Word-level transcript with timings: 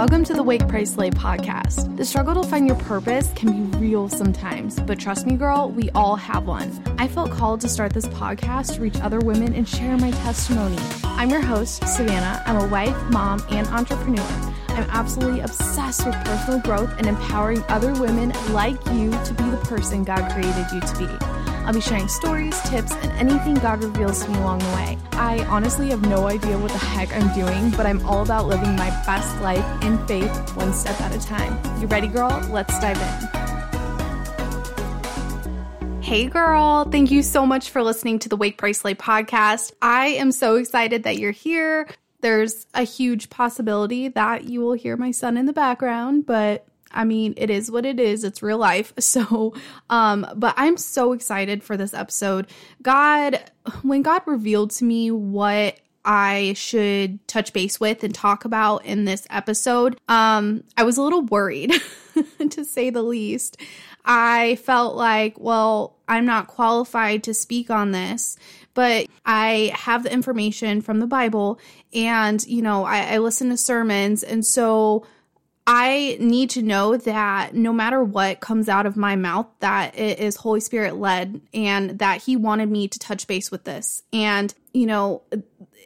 Welcome 0.00 0.24
to 0.24 0.32
the 0.32 0.42
Wake 0.42 0.66
Pray 0.66 0.86
Slay 0.86 1.10
podcast. 1.10 1.94
The 1.98 2.06
struggle 2.06 2.42
to 2.42 2.48
find 2.48 2.66
your 2.66 2.76
purpose 2.76 3.30
can 3.36 3.68
be 3.68 3.76
real 3.76 4.08
sometimes, 4.08 4.80
but 4.80 4.98
trust 4.98 5.26
me, 5.26 5.36
girl, 5.36 5.70
we 5.70 5.90
all 5.90 6.16
have 6.16 6.46
one. 6.46 6.72
I 6.96 7.06
felt 7.06 7.30
called 7.30 7.60
to 7.60 7.68
start 7.68 7.92
this 7.92 8.06
podcast 8.06 8.76
to 8.76 8.80
reach 8.80 8.98
other 9.02 9.18
women 9.18 9.52
and 9.52 9.68
share 9.68 9.98
my 9.98 10.10
testimony. 10.10 10.78
I'm 11.04 11.28
your 11.28 11.42
host, 11.42 11.86
Savannah. 11.86 12.42
I'm 12.46 12.56
a 12.56 12.66
wife, 12.68 12.96
mom, 13.10 13.44
and 13.50 13.66
entrepreneur. 13.66 14.54
I'm 14.68 14.88
absolutely 14.88 15.40
obsessed 15.40 16.06
with 16.06 16.14
personal 16.24 16.60
growth 16.60 16.96
and 16.96 17.06
empowering 17.06 17.62
other 17.68 17.92
women 17.92 18.32
like 18.54 18.82
you 18.92 19.10
to 19.10 19.34
be 19.34 19.50
the 19.50 19.60
person 19.64 20.02
God 20.02 20.32
created 20.32 20.64
you 20.72 20.80
to 20.80 20.98
be. 20.98 21.39
I'll 21.64 21.74
be 21.74 21.80
sharing 21.80 22.08
stories, 22.08 22.60
tips, 22.62 22.92
and 22.92 23.12
anything 23.12 23.54
God 23.54 23.82
reveals 23.82 24.24
to 24.24 24.30
me 24.30 24.38
along 24.38 24.60
the 24.60 24.66
way. 24.66 24.98
I 25.12 25.44
honestly 25.46 25.90
have 25.90 26.02
no 26.02 26.26
idea 26.26 26.58
what 26.58 26.72
the 26.72 26.78
heck 26.78 27.12
I'm 27.12 27.32
doing, 27.34 27.70
but 27.70 27.86
I'm 27.86 28.04
all 28.06 28.22
about 28.22 28.46
living 28.46 28.74
my 28.76 28.90
best 29.04 29.40
life 29.40 29.64
in 29.84 30.04
faith, 30.06 30.30
one 30.56 30.72
step 30.72 31.00
at 31.00 31.14
a 31.14 31.20
time. 31.20 31.58
You 31.80 31.86
ready, 31.86 32.08
girl? 32.08 32.30
Let's 32.50 32.78
dive 32.80 32.96
in. 32.96 33.40
Hey, 36.02 36.26
girl. 36.26 36.86
Thank 36.90 37.10
you 37.12 37.22
so 37.22 37.46
much 37.46 37.70
for 37.70 37.82
listening 37.82 38.18
to 38.20 38.28
the 38.28 38.36
Wake 38.36 38.60
Slay 38.74 38.94
podcast. 38.94 39.72
I 39.80 40.06
am 40.08 40.32
so 40.32 40.56
excited 40.56 41.04
that 41.04 41.18
you're 41.18 41.30
here. 41.30 41.88
There's 42.20 42.66
a 42.74 42.82
huge 42.82 43.30
possibility 43.30 44.08
that 44.08 44.44
you 44.44 44.60
will 44.60 44.72
hear 44.72 44.96
my 44.96 45.12
son 45.12 45.36
in 45.36 45.46
the 45.46 45.52
background, 45.52 46.26
but 46.26 46.66
I 46.90 47.04
mean, 47.04 47.34
it 47.36 47.50
is 47.50 47.70
what 47.70 47.86
it 47.86 48.00
is. 48.00 48.24
It's 48.24 48.42
real 48.42 48.58
life. 48.58 48.92
So, 49.10 49.54
um, 49.88 50.24
but 50.36 50.54
I'm 50.56 50.76
so 50.76 51.12
excited 51.12 51.64
for 51.64 51.76
this 51.76 51.94
episode. 51.94 52.46
God, 52.80 53.42
when 53.82 54.02
God 54.02 54.22
revealed 54.24 54.70
to 54.72 54.84
me 54.84 55.10
what 55.10 55.80
I 56.04 56.52
should 56.54 57.26
touch 57.26 57.52
base 57.52 57.80
with 57.80 58.04
and 58.04 58.14
talk 58.14 58.44
about 58.44 58.84
in 58.84 59.04
this 59.04 59.26
episode, 59.30 59.98
um, 60.08 60.62
I 60.76 60.84
was 60.84 60.96
a 60.96 61.02
little 61.02 61.22
worried, 61.22 61.72
to 62.50 62.64
say 62.64 62.90
the 62.90 63.02
least. 63.02 63.56
I 64.04 64.56
felt 64.56 64.96
like, 64.96 65.38
well, 65.38 65.96
I'm 66.08 66.24
not 66.24 66.46
qualified 66.46 67.24
to 67.24 67.34
speak 67.34 67.70
on 67.70 67.90
this, 67.90 68.36
but 68.74 69.06
I 69.26 69.72
have 69.74 70.04
the 70.04 70.12
information 70.12 70.80
from 70.80 71.00
the 71.00 71.06
Bible 71.06 71.58
and, 71.92 72.44
you 72.46 72.62
know, 72.62 72.84
I, 72.84 73.14
I 73.14 73.18
listen 73.18 73.50
to 73.50 73.56
sermons. 73.56 74.22
And 74.22 74.46
so, 74.46 75.04
I 75.66 76.16
need 76.20 76.50
to 76.50 76.62
know 76.62 76.96
that 76.96 77.54
no 77.54 77.72
matter 77.72 78.02
what 78.02 78.40
comes 78.40 78.68
out 78.68 78.86
of 78.86 78.96
my 78.96 79.16
mouth, 79.16 79.46
that 79.60 79.96
it 79.98 80.18
is 80.18 80.36
Holy 80.36 80.60
Spirit 80.60 80.96
led 80.96 81.40
and 81.54 81.98
that 81.98 82.22
He 82.22 82.36
wanted 82.36 82.70
me 82.70 82.88
to 82.88 82.98
touch 82.98 83.26
base 83.26 83.50
with 83.50 83.64
this. 83.64 84.02
And, 84.12 84.52
you 84.72 84.86
know, 84.86 85.22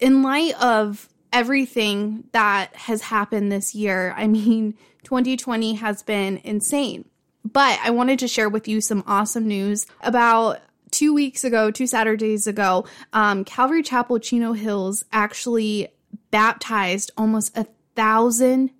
in 0.01 0.23
light 0.23 0.55
of 0.63 1.09
everything 1.33 2.25
that 2.33 2.75
has 2.75 3.03
happened 3.03 3.51
this 3.51 3.75
year, 3.75 4.15
I 4.17 4.27
mean, 4.27 4.75
2020 5.05 5.75
has 5.75 6.03
been 6.03 6.41
insane. 6.45 7.07
But 7.45 7.79
I 7.85 7.91
wanted 7.91 8.19
to 8.21 8.29
share 8.29 8.49
with 8.49 8.67
you 8.67 8.81
some 8.81 9.05
awesome 9.07 9.47
news 9.47 9.87
about 10.01 10.61
two 10.91 11.13
weeks 11.13 11.45
ago, 11.45 11.71
two 11.71 11.87
Saturdays 11.87 12.47
ago, 12.47 12.87
um, 13.13 13.45
Calvary 13.45 13.83
Chapel 13.83 14.19
Chino 14.19 14.53
Hills 14.53 15.05
actually 15.13 15.89
baptized 16.31 17.11
almost 17.19 17.57
a 17.57 17.67
thousand 17.95 18.71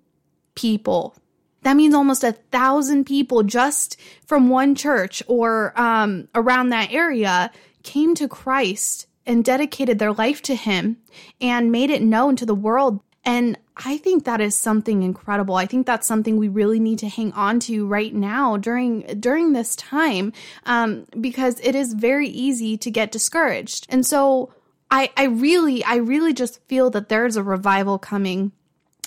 people. 0.55 1.15
That 1.63 1.75
means 1.75 1.95
almost 1.95 2.23
a 2.23 2.33
thousand 2.33 3.05
people 3.05 3.43
just 3.43 3.99
from 4.27 4.49
one 4.49 4.75
church 4.75 5.23
or 5.27 5.73
um, 5.75 6.27
around 6.35 6.69
that 6.69 6.91
area 6.91 7.51
came 7.83 8.13
to 8.15 8.27
Christ 8.27 9.07
and 9.25 9.43
dedicated 9.43 9.97
their 9.97 10.13
life 10.13 10.41
to 10.43 10.55
Him 10.55 10.97
and 11.41 11.71
made 11.71 11.89
it 11.89 12.01
known 12.01 12.35
to 12.35 12.45
the 12.45 12.53
world. 12.53 13.01
And 13.23 13.57
I 13.75 13.97
think 13.97 14.23
that 14.23 14.39
is 14.39 14.55
something 14.55 15.01
incredible. 15.01 15.55
I 15.55 15.65
think 15.65 15.87
that's 15.87 16.05
something 16.05 16.37
we 16.37 16.47
really 16.47 16.79
need 16.79 16.99
to 16.99 17.09
hang 17.09 17.31
on 17.33 17.59
to 17.61 17.87
right 17.87 18.13
now 18.13 18.57
during 18.57 19.01
during 19.19 19.53
this 19.53 19.75
time, 19.75 20.31
um, 20.65 21.07
because 21.19 21.59
it 21.61 21.73
is 21.73 21.93
very 21.93 22.27
easy 22.27 22.77
to 22.77 22.91
get 22.91 23.11
discouraged. 23.11 23.87
And 23.89 24.05
so, 24.05 24.53
I 24.91 25.09
I 25.17 25.23
really 25.25 25.83
I 25.83 25.95
really 25.95 26.33
just 26.33 26.61
feel 26.67 26.91
that 26.91 27.09
there's 27.09 27.35
a 27.35 27.43
revival 27.43 27.97
coming 27.97 28.51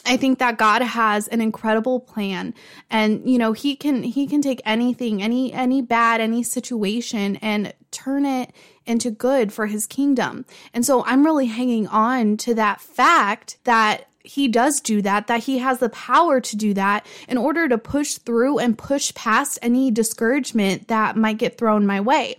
I 0.09 0.17
think 0.17 0.39
that 0.39 0.57
God 0.57 0.81
has 0.81 1.29
an 1.29 1.41
incredible 1.43 2.01
plan 2.01 2.55
and 2.91 3.29
you 3.29 3.37
know 3.39 3.53
he 3.53 3.77
can 3.77 4.03
he 4.03 4.27
can 4.27 4.41
take 4.41 4.63
anything 4.65 5.23
any 5.23 5.53
any 5.53 5.83
bad 5.83 6.21
any 6.21 6.43
situation 6.43 7.37
and 7.37 7.75
turn 7.91 8.25
it 8.25 8.53
into 8.87 9.11
good 9.11 9.53
for 9.53 9.67
his 9.67 9.87
kingdom. 9.87 10.47
And 10.73 10.85
so 10.85 11.05
I'm 11.05 11.25
really 11.25 11.47
hanging 11.47 11.87
on 11.89 12.39
to 12.39 12.55
that 12.55 12.81
fact 12.81 13.59
that 13.65 14.09
he 14.29 14.49
does 14.49 14.81
do 14.81 15.01
that, 15.03 15.27
that 15.27 15.45
he 15.45 15.59
has 15.59 15.79
the 15.79 15.89
power 15.89 16.41
to 16.41 16.57
do 16.57 16.75
that 16.75 17.07
in 17.29 17.39
order 17.39 17.69
to 17.69 17.79
push 17.79 18.15
through 18.15 18.59
and 18.59 18.77
push 18.77 19.15
past 19.15 19.59
any 19.63 19.91
discouragement 19.91 20.89
that 20.89 21.17
might 21.17 21.39
get 21.39 21.57
thrown 21.57 21.87
my 21.87 22.01
way. 22.01 22.37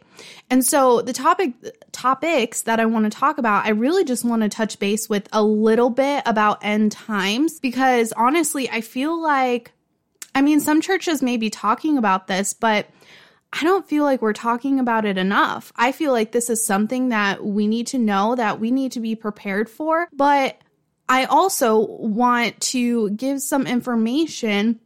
And 0.50 0.66
so 0.66 1.02
the 1.02 1.14
topic 1.14 1.54
topics 1.92 2.64
that 2.64 2.80
I 2.80 2.86
want 2.86 3.12
to 3.12 3.18
talk 3.18 3.38
about, 3.38 3.66
I 3.66 3.70
really 3.70 4.04
just 4.04 4.26
want 4.26 4.42
to 4.44 4.50
touch 4.50 4.80
base 4.80 5.10
with 5.10 5.28
a 5.32 5.44
little 5.44 5.90
bit 5.90 6.24
about 6.26 6.60
end 6.64 6.92
times 6.92 7.60
because 7.60 8.14
honestly, 8.14 8.70
I 8.70 8.82
feel 8.82 9.22
like 9.22 9.72
I 10.36 10.42
mean, 10.42 10.60
some 10.60 10.82
churches 10.82 11.22
may 11.22 11.38
be 11.38 11.50
talking 11.50 11.98
about 11.98 12.28
this, 12.28 12.54
but 12.54 12.88
I 13.52 13.64
don't 13.64 13.88
feel 13.88 14.04
like 14.04 14.22
we're 14.22 14.34
talking 14.34 14.80
about 14.80 15.06
it 15.06 15.18
enough. 15.18 15.74
I 15.76 15.92
feel 15.92 16.12
like 16.12 16.32
this 16.32 16.50
is 16.50 16.64
something 16.64 17.10
that 17.10 17.44
we 17.44 17.68
need 17.68 17.88
to 17.88 17.98
know, 17.98 18.36
that 18.36 18.60
we 18.60 18.70
need 18.70 18.92
to 18.94 19.00
be 19.00 19.16
prepared 19.16 19.70
for, 19.70 20.08
but 20.14 20.58
I 21.08 21.26
also 21.26 21.80
want 21.80 22.60
to 22.62 23.10
give 23.12 23.42
some 23.42 23.66
information 23.66 24.80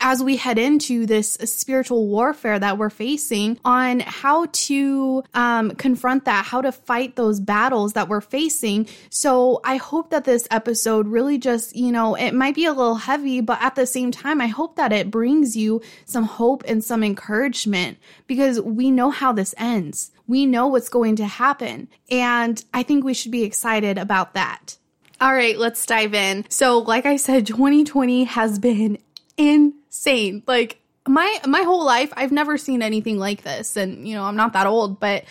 as 0.00 0.22
we 0.22 0.36
head 0.36 0.58
into 0.58 1.06
this 1.06 1.34
spiritual 1.44 2.06
warfare 2.06 2.58
that 2.58 2.78
we're 2.78 2.90
facing 2.90 3.58
on 3.64 4.00
how 4.00 4.46
to 4.52 5.24
um, 5.34 5.70
confront 5.72 6.24
that, 6.24 6.44
how 6.44 6.60
to 6.60 6.70
fight 6.70 7.16
those 7.16 7.40
battles 7.40 7.94
that 7.94 8.08
we're 8.08 8.20
facing. 8.20 8.86
So 9.10 9.60
I 9.64 9.76
hope 9.76 10.10
that 10.10 10.24
this 10.24 10.46
episode 10.50 11.08
really 11.08 11.38
just, 11.38 11.74
you 11.74 11.90
know, 11.90 12.14
it 12.14 12.32
might 12.32 12.54
be 12.54 12.64
a 12.64 12.72
little 12.72 12.94
heavy, 12.94 13.40
but 13.40 13.60
at 13.60 13.74
the 13.74 13.86
same 13.86 14.10
time, 14.10 14.40
I 14.40 14.46
hope 14.46 14.76
that 14.76 14.92
it 14.92 15.10
brings 15.10 15.56
you 15.56 15.82
some 16.04 16.24
hope 16.24 16.62
and 16.68 16.82
some 16.82 17.02
encouragement 17.02 17.98
because 18.26 18.60
we 18.60 18.90
know 18.90 19.10
how 19.10 19.32
this 19.32 19.54
ends. 19.58 20.12
We 20.26 20.46
know 20.46 20.68
what's 20.68 20.88
going 20.88 21.16
to 21.16 21.26
happen. 21.26 21.88
And 22.10 22.62
I 22.72 22.82
think 22.82 23.04
we 23.04 23.14
should 23.14 23.32
be 23.32 23.44
excited 23.44 23.98
about 23.98 24.34
that. 24.34 24.76
All 25.20 25.34
right, 25.34 25.58
let's 25.58 25.84
dive 25.84 26.14
in. 26.14 26.44
So, 26.48 26.78
like 26.78 27.04
I 27.04 27.16
said, 27.16 27.46
2020 27.46 28.24
has 28.24 28.60
been 28.60 28.98
insane. 29.98 30.42
Like 30.46 30.80
my 31.06 31.40
my 31.46 31.62
whole 31.62 31.84
life, 31.84 32.12
I've 32.16 32.32
never 32.32 32.58
seen 32.58 32.82
anything 32.82 33.18
like 33.18 33.42
this. 33.42 33.76
And 33.76 34.06
you 34.06 34.14
know, 34.14 34.24
I'm 34.24 34.36
not 34.36 34.52
that 34.52 34.66
old, 34.66 35.00
but 35.00 35.24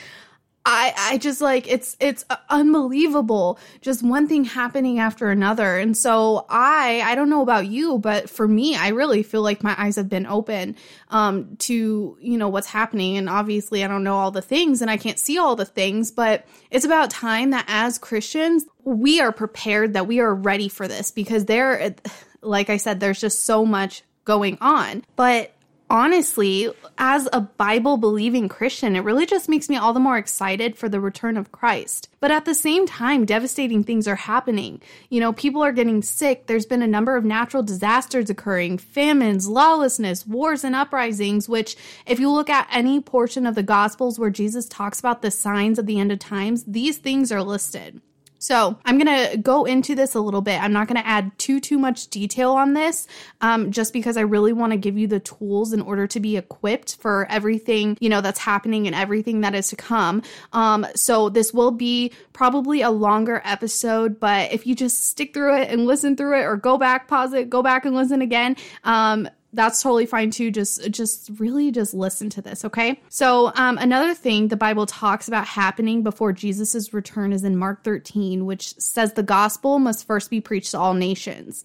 I 0.66 0.94
I 0.98 1.18
just 1.18 1.40
like 1.40 1.70
it's 1.70 1.96
it's 2.02 2.26
unbelievable 2.50 3.58
just 3.80 4.04
one 4.04 4.28
thing 4.28 4.44
happening 4.44 5.00
after 5.00 5.30
another. 5.30 5.78
And 5.78 5.96
so 5.96 6.46
I 6.50 7.02
I 7.06 7.16
don't 7.16 7.30
know 7.30 7.42
about 7.42 7.68
you, 7.68 8.00
but 8.00 8.30
for 8.30 8.48
me, 8.48 8.76
I 8.76 8.90
really 8.90 9.24
feel 9.24 9.42
like 9.42 9.64
my 9.64 9.76
eyes 9.78 9.96
have 9.96 10.10
been 10.10 10.26
open 10.26 10.76
um 11.10 11.56
to, 11.60 12.18
you 12.20 12.38
know, 12.38 12.50
what's 12.50 12.68
happening 12.68 13.18
and 13.18 13.30
obviously 13.30 13.84
I 13.84 13.88
don't 13.88 14.04
know 14.04 14.18
all 14.18 14.32
the 14.32 14.42
things 14.42 14.82
and 14.82 14.92
I 14.92 14.98
can't 14.98 15.20
see 15.20 15.38
all 15.38 15.56
the 15.56 15.66
things, 15.66 16.12
but 16.12 16.46
it's 16.72 16.86
about 16.86 17.10
time 17.10 17.52
that 17.52 17.66
as 17.70 17.98
Christians, 17.98 18.66
we 18.84 19.22
are 19.22 19.32
prepared 19.32 19.94
that 19.94 20.08
we 20.08 20.20
are 20.20 20.36
ready 20.36 20.68
for 20.68 20.88
this 20.88 21.12
because 21.12 21.46
there 21.46 21.96
like 22.42 22.70
I 22.70 22.78
said 22.78 23.00
there's 23.00 23.22
just 23.22 23.46
so 23.46 23.66
much 23.66 24.04
going 24.28 24.58
on. 24.60 25.04
But 25.16 25.54
honestly, 25.90 26.70
as 26.98 27.30
a 27.32 27.40
Bible 27.40 27.96
believing 27.96 28.50
Christian, 28.50 28.96
it 28.96 29.06
really 29.06 29.26
just 29.26 29.48
makes 29.48 29.70
me 29.70 29.78
all 29.78 29.94
the 29.94 30.02
more 30.02 30.18
excited 30.18 30.78
for 30.78 30.90
the 30.90 31.00
return 31.00 31.38
of 31.38 31.54
Christ. 31.54 32.10
But 32.20 32.30
at 32.30 32.44
the 32.44 32.54
same 32.54 32.86
time, 32.86 33.26
devastating 33.26 33.86
things 33.86 34.06
are 34.06 34.16
happening. 34.16 34.82
You 35.10 35.22
know, 35.22 35.32
people 35.32 35.64
are 35.64 35.72
getting 35.72 36.02
sick. 36.02 36.48
There's 36.48 36.66
been 36.66 36.82
a 36.82 36.88
number 36.88 37.16
of 37.16 37.24
natural 37.24 37.64
disasters 37.64 38.30
occurring, 38.30 38.80
famines, 38.80 39.48
lawlessness, 39.48 40.28
wars, 40.28 40.66
and 40.66 40.76
uprisings, 40.76 41.48
which, 41.48 41.78
if 42.06 42.20
you 42.20 42.30
look 42.30 42.50
at 42.50 42.68
any 42.70 43.00
portion 43.00 43.46
of 43.46 43.56
the 43.56 43.64
Gospels 43.64 44.20
where 44.20 44.30
Jesus 44.30 44.68
talks 44.68 45.00
about 45.00 45.22
the 45.22 45.32
signs 45.32 45.80
of 45.80 45.86
the 45.86 46.00
end 46.00 46.12
of 46.12 46.20
times, 46.20 46.66
these 46.66 46.98
things 46.98 47.32
are 47.32 47.42
listed. 47.44 48.02
So 48.40 48.78
I'm 48.86 48.98
going 48.98 49.32
to 49.32 49.38
go 49.38 49.66
into 49.66 49.96
this 49.96 50.16
a 50.16 50.20
little 50.20 50.42
bit. 50.42 50.62
I'm 50.62 50.74
not 50.74 50.88
going 50.88 51.02
to 51.02 51.08
add 51.08 51.38
too, 51.38 51.60
too 51.60 51.78
much 51.78 52.08
detail 52.08 52.52
on 52.52 52.74
this 52.74 53.08
um, 53.42 53.72
just 53.72 53.94
because 53.94 54.18
I 54.18 54.22
really 54.22 54.54
want 54.54 54.72
to 54.74 54.78
give 54.78 54.98
you 54.98 55.08
the 55.08 55.20
tools 55.20 55.74
in 55.74 55.82
order 55.82 56.08
to 56.08 56.20
be 56.20 56.38
equipped 56.38 56.96
for 56.98 57.28
everything, 57.30 57.98
you 58.00 58.10
know, 58.10 58.22
that's 58.22 58.40
happening 58.40 58.88
and 58.88 58.96
everything 58.96 59.42
that 59.42 59.56
is 59.56 59.70
to 59.70 59.76
come. 59.76 60.22
Um, 60.54 60.86
so 60.96 61.30
this 61.30 61.54
will 61.54 61.72
be 61.72 62.12
probably 62.34 62.82
a 62.82 62.92
longer 62.92 63.42
episode, 63.44 64.20
but 64.20 64.52
if 64.52 64.68
you 64.68 64.76
just 64.76 65.08
stick 65.08 65.34
through 65.34 65.58
it 65.58 65.70
and 65.70 65.86
listen 65.86 66.16
through 66.16 66.40
it 66.40 66.44
or 66.44 66.58
go 66.58 66.78
back, 66.78 67.08
pause 67.08 67.34
it, 67.34 67.50
go 67.50 67.64
back 67.64 67.86
and 67.86 67.96
listen 67.96 68.22
again, 68.22 68.56
um, 68.84 69.28
that's 69.54 69.82
totally 69.82 70.06
fine 70.06 70.32
too. 70.32 70.52
Just 70.52 70.92
just 70.92 71.32
really 71.40 71.72
just 71.72 71.94
listen 71.94 72.30
to 72.32 72.42
this 72.42 72.66
okay? 72.66 73.02
So 73.10 73.52
um, 73.56 73.78
another 73.78 74.14
thing 74.14 74.48
the 74.48 74.58
bible 74.58 74.86
talks 74.86 75.28
about 75.28 75.48
happening 75.48 76.04
before 76.04 76.34
jesus' 76.34 76.94
return 76.94 77.34
is 77.34 77.44
in 77.44 77.56
mark 77.56 77.84
13 77.84 78.46
which 78.46 78.74
says 78.80 79.14
the 79.14 79.24
gospel 79.24 79.80
must 79.80 80.06
first 80.06 80.30
be 80.30 80.42
preached 80.42 80.72
to 80.72 80.80
all 80.80 80.94
nations 80.94 81.64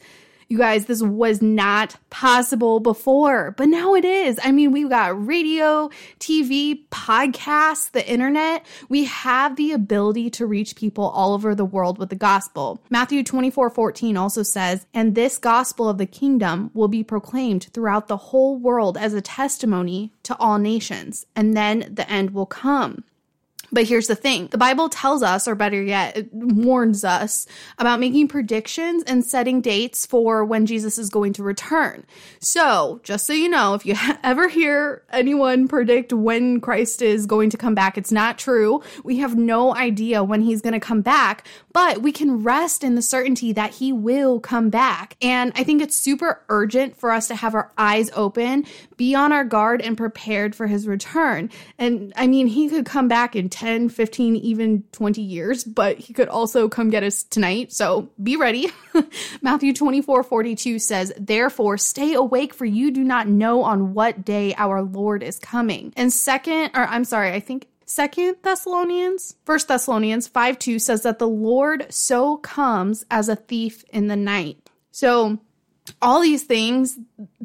You 0.52 0.58
guys, 0.58 0.84
this 0.84 1.00
was 1.00 1.40
not 1.40 1.96
possible 2.10 2.78
before, 2.78 3.52
but 3.52 3.68
now 3.68 3.94
it 3.94 4.04
is. 4.04 4.38
I 4.44 4.52
mean, 4.52 4.70
we've 4.70 4.90
got 4.90 5.26
radio, 5.26 5.88
TV, 6.20 6.86
podcasts, 6.90 7.90
the 7.90 8.06
internet. 8.06 8.66
We 8.90 9.06
have 9.06 9.56
the 9.56 9.72
ability 9.72 10.28
to 10.28 10.44
reach 10.44 10.76
people 10.76 11.04
all 11.04 11.32
over 11.32 11.54
the 11.54 11.64
world 11.64 11.96
with 11.96 12.10
the 12.10 12.16
gospel. 12.16 12.82
Matthew 12.90 13.24
24 13.24 13.70
14 13.70 14.14
also 14.18 14.42
says, 14.42 14.84
And 14.92 15.14
this 15.14 15.38
gospel 15.38 15.88
of 15.88 15.96
the 15.96 16.04
kingdom 16.04 16.70
will 16.74 16.86
be 16.86 17.02
proclaimed 17.02 17.68
throughout 17.72 18.08
the 18.08 18.18
whole 18.18 18.58
world 18.58 18.98
as 18.98 19.14
a 19.14 19.22
testimony 19.22 20.12
to 20.24 20.36
all 20.36 20.58
nations, 20.58 21.24
and 21.34 21.56
then 21.56 21.88
the 21.94 22.06
end 22.10 22.32
will 22.32 22.44
come. 22.44 23.04
But 23.72 23.88
here's 23.88 24.06
the 24.06 24.14
thing 24.14 24.48
the 24.48 24.58
Bible 24.58 24.90
tells 24.90 25.22
us, 25.22 25.48
or 25.48 25.54
better 25.54 25.82
yet, 25.82 26.16
it 26.16 26.28
warns 26.32 27.04
us 27.04 27.46
about 27.78 28.00
making 28.00 28.28
predictions 28.28 29.02
and 29.04 29.24
setting 29.24 29.62
dates 29.62 30.04
for 30.04 30.44
when 30.44 30.66
Jesus 30.66 30.98
is 30.98 31.08
going 31.08 31.32
to 31.34 31.42
return. 31.42 32.04
So, 32.38 33.00
just 33.02 33.26
so 33.26 33.32
you 33.32 33.48
know, 33.48 33.72
if 33.72 33.86
you 33.86 33.94
ever 34.22 34.48
hear 34.48 35.02
anyone 35.10 35.68
predict 35.68 36.12
when 36.12 36.60
Christ 36.60 37.00
is 37.00 37.24
going 37.24 37.48
to 37.50 37.56
come 37.56 37.74
back, 37.74 37.96
it's 37.96 38.12
not 38.12 38.38
true. 38.38 38.82
We 39.04 39.18
have 39.18 39.36
no 39.36 39.74
idea 39.74 40.22
when 40.22 40.42
he's 40.42 40.60
going 40.60 40.74
to 40.74 40.80
come 40.80 41.00
back, 41.00 41.46
but 41.72 42.02
we 42.02 42.12
can 42.12 42.42
rest 42.42 42.84
in 42.84 42.94
the 42.94 43.02
certainty 43.02 43.52
that 43.52 43.74
he 43.74 43.92
will 43.92 44.40
come 44.40 44.70
back. 44.70 45.16
And 45.22 45.52
I 45.54 45.64
think 45.64 45.82
it's 45.82 45.96
super 45.96 46.42
urgent 46.48 46.96
for 46.96 47.10
us 47.10 47.28
to 47.28 47.34
have 47.34 47.54
our 47.54 47.72
eyes 47.78 48.10
open, 48.14 48.66
be 48.96 49.14
on 49.14 49.32
our 49.32 49.44
guard, 49.44 49.80
and 49.80 49.96
prepared 49.96 50.54
for 50.54 50.66
his 50.66 50.86
return. 50.86 51.50
And 51.78 52.12
I 52.16 52.26
mean, 52.26 52.46
he 52.46 52.68
could 52.68 52.86
come 52.86 53.08
back 53.08 53.34
in 53.34 53.48
10, 53.48 53.88
15, 53.88 54.36
even 54.36 54.84
20 54.92 55.22
years, 55.22 55.64
but 55.64 55.98
he 55.98 56.12
could 56.12 56.28
also 56.28 56.68
come 56.68 56.90
get 56.90 57.02
us 57.02 57.22
tonight. 57.22 57.72
So 57.72 58.10
be 58.22 58.36
ready. 58.36 58.68
Matthew 59.42 59.72
24 59.72 60.22
42 60.22 60.78
says, 60.78 61.12
Therefore, 61.18 61.78
stay 61.78 62.14
awake, 62.14 62.54
for 62.54 62.64
you 62.64 62.90
do 62.90 63.04
not 63.04 63.28
know 63.28 63.62
on 63.62 63.94
what 63.94 64.24
day 64.24 64.54
our 64.56 64.82
Lord 64.82 65.22
is 65.22 65.38
coming. 65.38 65.92
And 65.96 66.12
second, 66.12 66.70
or 66.74 66.86
I'm 66.86 67.04
sorry, 67.04 67.32
I 67.32 67.40
think 67.40 67.66
Second 67.92 68.36
Thessalonians, 68.42 69.36
First 69.44 69.68
Thessalonians 69.68 70.26
5 70.26 70.58
2 70.58 70.78
says 70.78 71.02
that 71.02 71.18
the 71.18 71.28
Lord 71.28 71.92
so 71.92 72.38
comes 72.38 73.04
as 73.10 73.28
a 73.28 73.36
thief 73.36 73.84
in 73.90 74.06
the 74.06 74.16
night. 74.16 74.70
So 74.92 75.40
all 76.00 76.20
these 76.20 76.44
things 76.44 76.98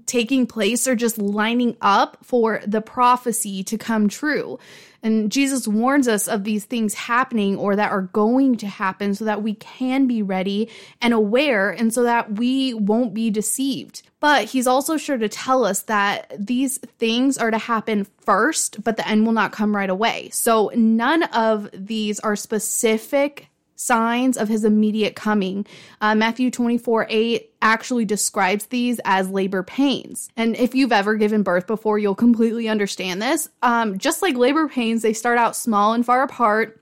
taking 0.05 0.47
place 0.47 0.87
are 0.87 0.95
just 0.95 1.17
lining 1.17 1.75
up 1.81 2.17
for 2.23 2.61
the 2.65 2.81
prophecy 2.81 3.63
to 3.63 3.77
come 3.77 4.07
true. 4.07 4.57
And 5.03 5.31
Jesus 5.31 5.67
warns 5.67 6.07
us 6.07 6.27
of 6.27 6.43
these 6.43 6.65
things 6.65 6.93
happening 6.93 7.55
or 7.55 7.75
that 7.75 7.91
are 7.91 8.01
going 8.01 8.57
to 8.57 8.67
happen 8.67 9.13
so 9.13 9.25
that 9.25 9.43
we 9.43 9.53
can 9.53 10.07
be 10.07 10.21
ready 10.21 10.69
and 11.01 11.13
aware 11.13 11.69
and 11.69 11.93
so 11.93 12.03
that 12.03 12.37
we 12.37 12.73
won't 12.73 13.13
be 13.13 13.29
deceived. 13.29 14.01
But 14.19 14.45
he's 14.45 14.65
also 14.65 14.97
sure 14.97 15.17
to 15.17 15.29
tell 15.29 15.63
us 15.63 15.81
that 15.83 16.33
these 16.39 16.79
things 16.79 17.37
are 17.37 17.51
to 17.51 17.57
happen 17.57 18.07
first, 18.21 18.83
but 18.83 18.97
the 18.97 19.07
end 19.07 19.25
will 19.25 19.33
not 19.33 19.51
come 19.51 19.75
right 19.75 19.89
away. 19.89 20.29
So 20.31 20.71
none 20.75 21.23
of 21.23 21.69
these 21.73 22.19
are 22.19 22.35
specific 22.35 23.49
signs 23.77 24.35
of 24.35 24.49
his 24.49 24.65
immediate 24.65 25.15
coming. 25.15 25.65
Uh, 26.01 26.15
Matthew 26.15 26.51
24 26.51 27.07
8 27.09 27.53
actually 27.61 28.03
describes 28.03 28.65
these 28.65 28.99
as 29.05 29.29
labor 29.29 29.63
pains. 29.63 30.29
And 30.35 30.57
if 30.57 30.75
you've 30.75 30.91
ever 30.91 31.15
given 31.15 31.43
birth 31.43 31.67
before, 31.67 31.97
you'll 31.97 32.15
completely 32.15 32.67
understand 32.67 33.21
this. 33.21 33.47
Um, 33.61 33.97
just 33.97 34.21
like 34.21 34.35
labor 34.35 34.67
pains, 34.67 35.01
they 35.01 35.13
start 35.13 35.37
out 35.37 35.55
small 35.55 35.93
and 35.93 36.05
far 36.05 36.23
apart. 36.23 36.81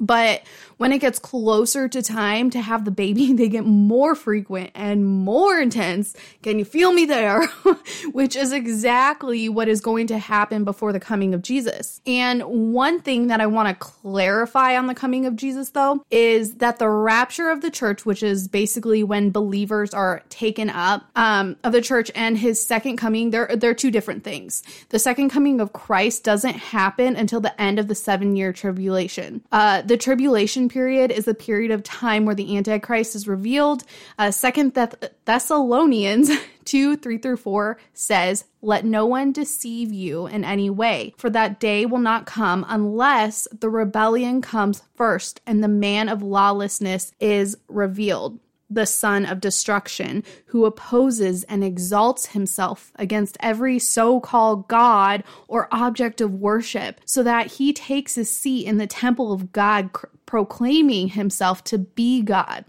But 0.00 0.42
when 0.78 0.92
it 0.92 0.98
gets 1.00 1.18
closer 1.18 1.88
to 1.88 2.00
time 2.00 2.48
to 2.50 2.60
have 2.60 2.86
the 2.86 2.90
baby, 2.90 3.32
they 3.34 3.50
get 3.50 3.66
more 3.66 4.14
frequent 4.14 4.70
and 4.74 5.06
more 5.06 5.60
intense. 5.60 6.16
Can 6.42 6.58
you 6.58 6.64
feel 6.64 6.90
me 6.92 7.04
there? 7.04 7.46
Which 8.12 8.34
is 8.34 8.52
exactly 8.52 9.48
what 9.50 9.68
is 9.68 9.82
going 9.82 10.06
to 10.06 10.18
happen 10.18 10.64
before 10.64 10.94
the 10.94 11.00
coming 11.00 11.34
of 11.34 11.42
Jesus. 11.42 12.00
And 12.06 12.42
one 12.44 13.00
thing 13.00 13.26
that 13.26 13.42
I 13.42 13.46
want 13.46 13.68
to 13.68 13.74
clarify 13.74 14.76
on 14.78 14.86
the 14.86 14.94
coming 14.94 15.26
of 15.26 15.36
Jesus, 15.36 15.70
though, 15.70 16.02
is 16.10 16.54
that 16.56 16.78
the 16.78 16.88
rapture 16.88 17.50
of 17.50 17.60
the 17.60 17.70
church, 17.70 18.06
which 18.06 18.22
is 18.22 18.48
basically 18.48 19.04
when 19.04 19.30
believers 19.30 19.92
are 19.92 20.22
taken 20.30 20.70
up 20.70 21.04
um, 21.14 21.56
of 21.62 21.72
the 21.72 21.82
church, 21.82 22.10
and 22.14 22.38
his 22.38 22.64
second 22.64 22.96
coming, 22.96 23.30
they're, 23.30 23.54
they're 23.54 23.74
two 23.74 23.90
different 23.90 24.24
things. 24.24 24.62
The 24.88 24.98
second 24.98 25.28
coming 25.28 25.60
of 25.60 25.74
Christ 25.74 26.24
doesn't 26.24 26.54
happen 26.54 27.16
until 27.16 27.40
the 27.40 27.60
end 27.60 27.78
of 27.78 27.88
the 27.88 27.94
seven 27.94 28.34
year 28.34 28.54
tribulation. 28.54 29.42
Uh, 29.52 29.82
the 29.90 29.96
tribulation 29.96 30.68
period 30.68 31.10
is 31.10 31.26
a 31.26 31.34
period 31.34 31.72
of 31.72 31.82
time 31.82 32.24
where 32.24 32.36
the 32.36 32.56
Antichrist 32.56 33.16
is 33.16 33.26
revealed. 33.26 33.82
Uh, 34.16 34.30
Second 34.30 34.72
Thess- 34.72 34.94
Thessalonians 35.24 36.30
2 36.64 36.96
3 36.96 37.18
through 37.18 37.38
4 37.38 37.76
says, 37.92 38.44
Let 38.62 38.84
no 38.84 39.04
one 39.04 39.32
deceive 39.32 39.92
you 39.92 40.28
in 40.28 40.44
any 40.44 40.70
way, 40.70 41.12
for 41.18 41.28
that 41.30 41.58
day 41.58 41.86
will 41.86 41.98
not 41.98 42.24
come 42.24 42.64
unless 42.68 43.48
the 43.50 43.68
rebellion 43.68 44.40
comes 44.40 44.84
first 44.94 45.40
and 45.44 45.60
the 45.60 45.66
man 45.66 46.08
of 46.08 46.22
lawlessness 46.22 47.10
is 47.18 47.56
revealed 47.66 48.38
the 48.70 48.86
son 48.86 49.26
of 49.26 49.40
destruction, 49.40 50.22
who 50.46 50.64
opposes 50.64 51.42
and 51.44 51.64
exalts 51.64 52.26
himself 52.26 52.92
against 52.96 53.36
every 53.40 53.78
so 53.78 54.20
called 54.20 54.68
God 54.68 55.24
or 55.48 55.68
object 55.72 56.20
of 56.20 56.34
worship, 56.34 57.00
so 57.04 57.22
that 57.22 57.48
he 57.48 57.72
takes 57.72 58.14
his 58.14 58.30
seat 58.30 58.66
in 58.66 58.78
the 58.78 58.86
temple 58.86 59.32
of 59.32 59.52
God, 59.52 59.92
cr- 59.92 60.06
proclaiming 60.24 61.08
himself 61.08 61.64
to 61.64 61.78
be 61.78 62.22
God. 62.22 62.64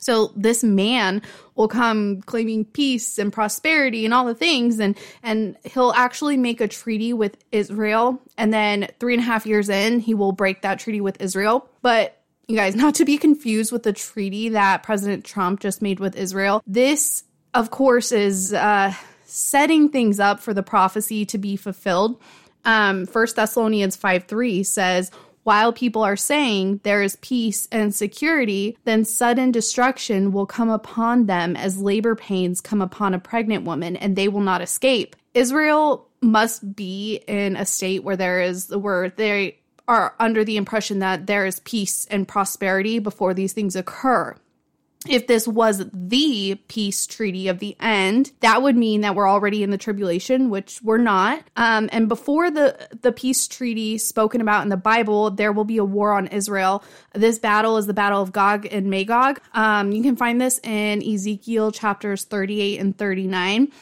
So 0.00 0.32
this 0.34 0.64
man 0.64 1.22
will 1.54 1.68
come 1.68 2.22
claiming 2.22 2.64
peace 2.64 3.18
and 3.18 3.32
prosperity 3.32 4.04
and 4.04 4.14
all 4.14 4.24
the 4.24 4.34
things, 4.34 4.80
and 4.80 4.96
and 5.22 5.56
he'll 5.62 5.92
actually 5.92 6.38
make 6.38 6.60
a 6.60 6.68
treaty 6.68 7.12
with 7.12 7.36
Israel, 7.52 8.20
and 8.36 8.52
then 8.52 8.88
three 8.98 9.14
and 9.14 9.22
a 9.22 9.26
half 9.26 9.46
years 9.46 9.68
in, 9.68 10.00
he 10.00 10.14
will 10.14 10.32
break 10.32 10.62
that 10.62 10.78
treaty 10.78 11.02
with 11.02 11.20
Israel. 11.20 11.68
But 11.82 12.19
you 12.50 12.56
guys, 12.56 12.74
not 12.74 12.96
to 12.96 13.04
be 13.04 13.16
confused 13.16 13.72
with 13.72 13.84
the 13.84 13.92
treaty 13.92 14.50
that 14.50 14.82
President 14.82 15.24
Trump 15.24 15.60
just 15.60 15.80
made 15.80 16.00
with 16.00 16.16
Israel. 16.16 16.62
This, 16.66 17.24
of 17.54 17.70
course, 17.70 18.12
is 18.12 18.52
uh, 18.52 18.92
setting 19.24 19.88
things 19.88 20.18
up 20.18 20.40
for 20.40 20.52
the 20.52 20.62
prophecy 20.62 21.24
to 21.26 21.38
be 21.38 21.56
fulfilled. 21.56 22.20
Um, 22.64 23.06
1 23.06 23.26
Thessalonians 23.36 23.96
5 23.96 24.24
3 24.24 24.62
says, 24.64 25.10
while 25.42 25.72
people 25.72 26.02
are 26.02 26.16
saying 26.16 26.80
there 26.82 27.02
is 27.02 27.16
peace 27.16 27.66
and 27.72 27.94
security, 27.94 28.76
then 28.84 29.04
sudden 29.04 29.50
destruction 29.50 30.32
will 30.32 30.44
come 30.44 30.68
upon 30.68 31.26
them 31.26 31.56
as 31.56 31.78
labor 31.78 32.14
pains 32.14 32.60
come 32.60 32.82
upon 32.82 33.14
a 33.14 33.18
pregnant 33.18 33.64
woman 33.64 33.96
and 33.96 34.16
they 34.16 34.28
will 34.28 34.42
not 34.42 34.60
escape. 34.60 35.16
Israel 35.32 36.06
must 36.20 36.76
be 36.76 37.22
in 37.26 37.56
a 37.56 37.64
state 37.64 38.04
where 38.04 38.16
there 38.16 38.42
is 38.42 38.74
where 38.74 39.08
they 39.10 39.59
are 39.90 40.14
under 40.18 40.44
the 40.44 40.56
impression 40.56 41.00
that 41.00 41.26
there 41.26 41.44
is 41.44 41.60
peace 41.60 42.06
and 42.10 42.26
prosperity 42.26 42.98
before 42.98 43.34
these 43.34 43.52
things 43.52 43.74
occur 43.74 44.36
if 45.08 45.26
this 45.26 45.48
was 45.48 45.82
the 45.94 46.56
peace 46.68 47.06
treaty 47.06 47.48
of 47.48 47.58
the 47.58 47.74
end, 47.80 48.32
that 48.40 48.60
would 48.60 48.76
mean 48.76 49.00
that 49.00 49.14
we're 49.14 49.28
already 49.28 49.62
in 49.62 49.70
the 49.70 49.78
tribulation, 49.78 50.50
which 50.50 50.80
we're 50.82 50.98
not. 50.98 51.42
Um, 51.56 51.88
and 51.90 52.06
before 52.06 52.50
the 52.50 52.76
the 53.00 53.10
peace 53.10 53.48
treaty 53.48 53.96
spoken 53.96 54.42
about 54.42 54.62
in 54.62 54.68
the 54.68 54.76
Bible, 54.76 55.30
there 55.30 55.52
will 55.52 55.64
be 55.64 55.78
a 55.78 55.84
war 55.84 56.12
on 56.12 56.26
Israel. 56.26 56.84
This 57.14 57.38
battle 57.38 57.78
is 57.78 57.86
the 57.86 57.94
battle 57.94 58.20
of 58.20 58.32
Gog 58.32 58.66
and 58.70 58.90
Magog. 58.90 59.40
Um, 59.54 59.92
you 59.92 60.02
can 60.02 60.16
find 60.16 60.38
this 60.38 60.58
in 60.62 61.02
Ezekiel 61.02 61.72
chapters 61.72 62.24
38 62.24 62.80
and 62.80 62.96
39. 62.96 63.72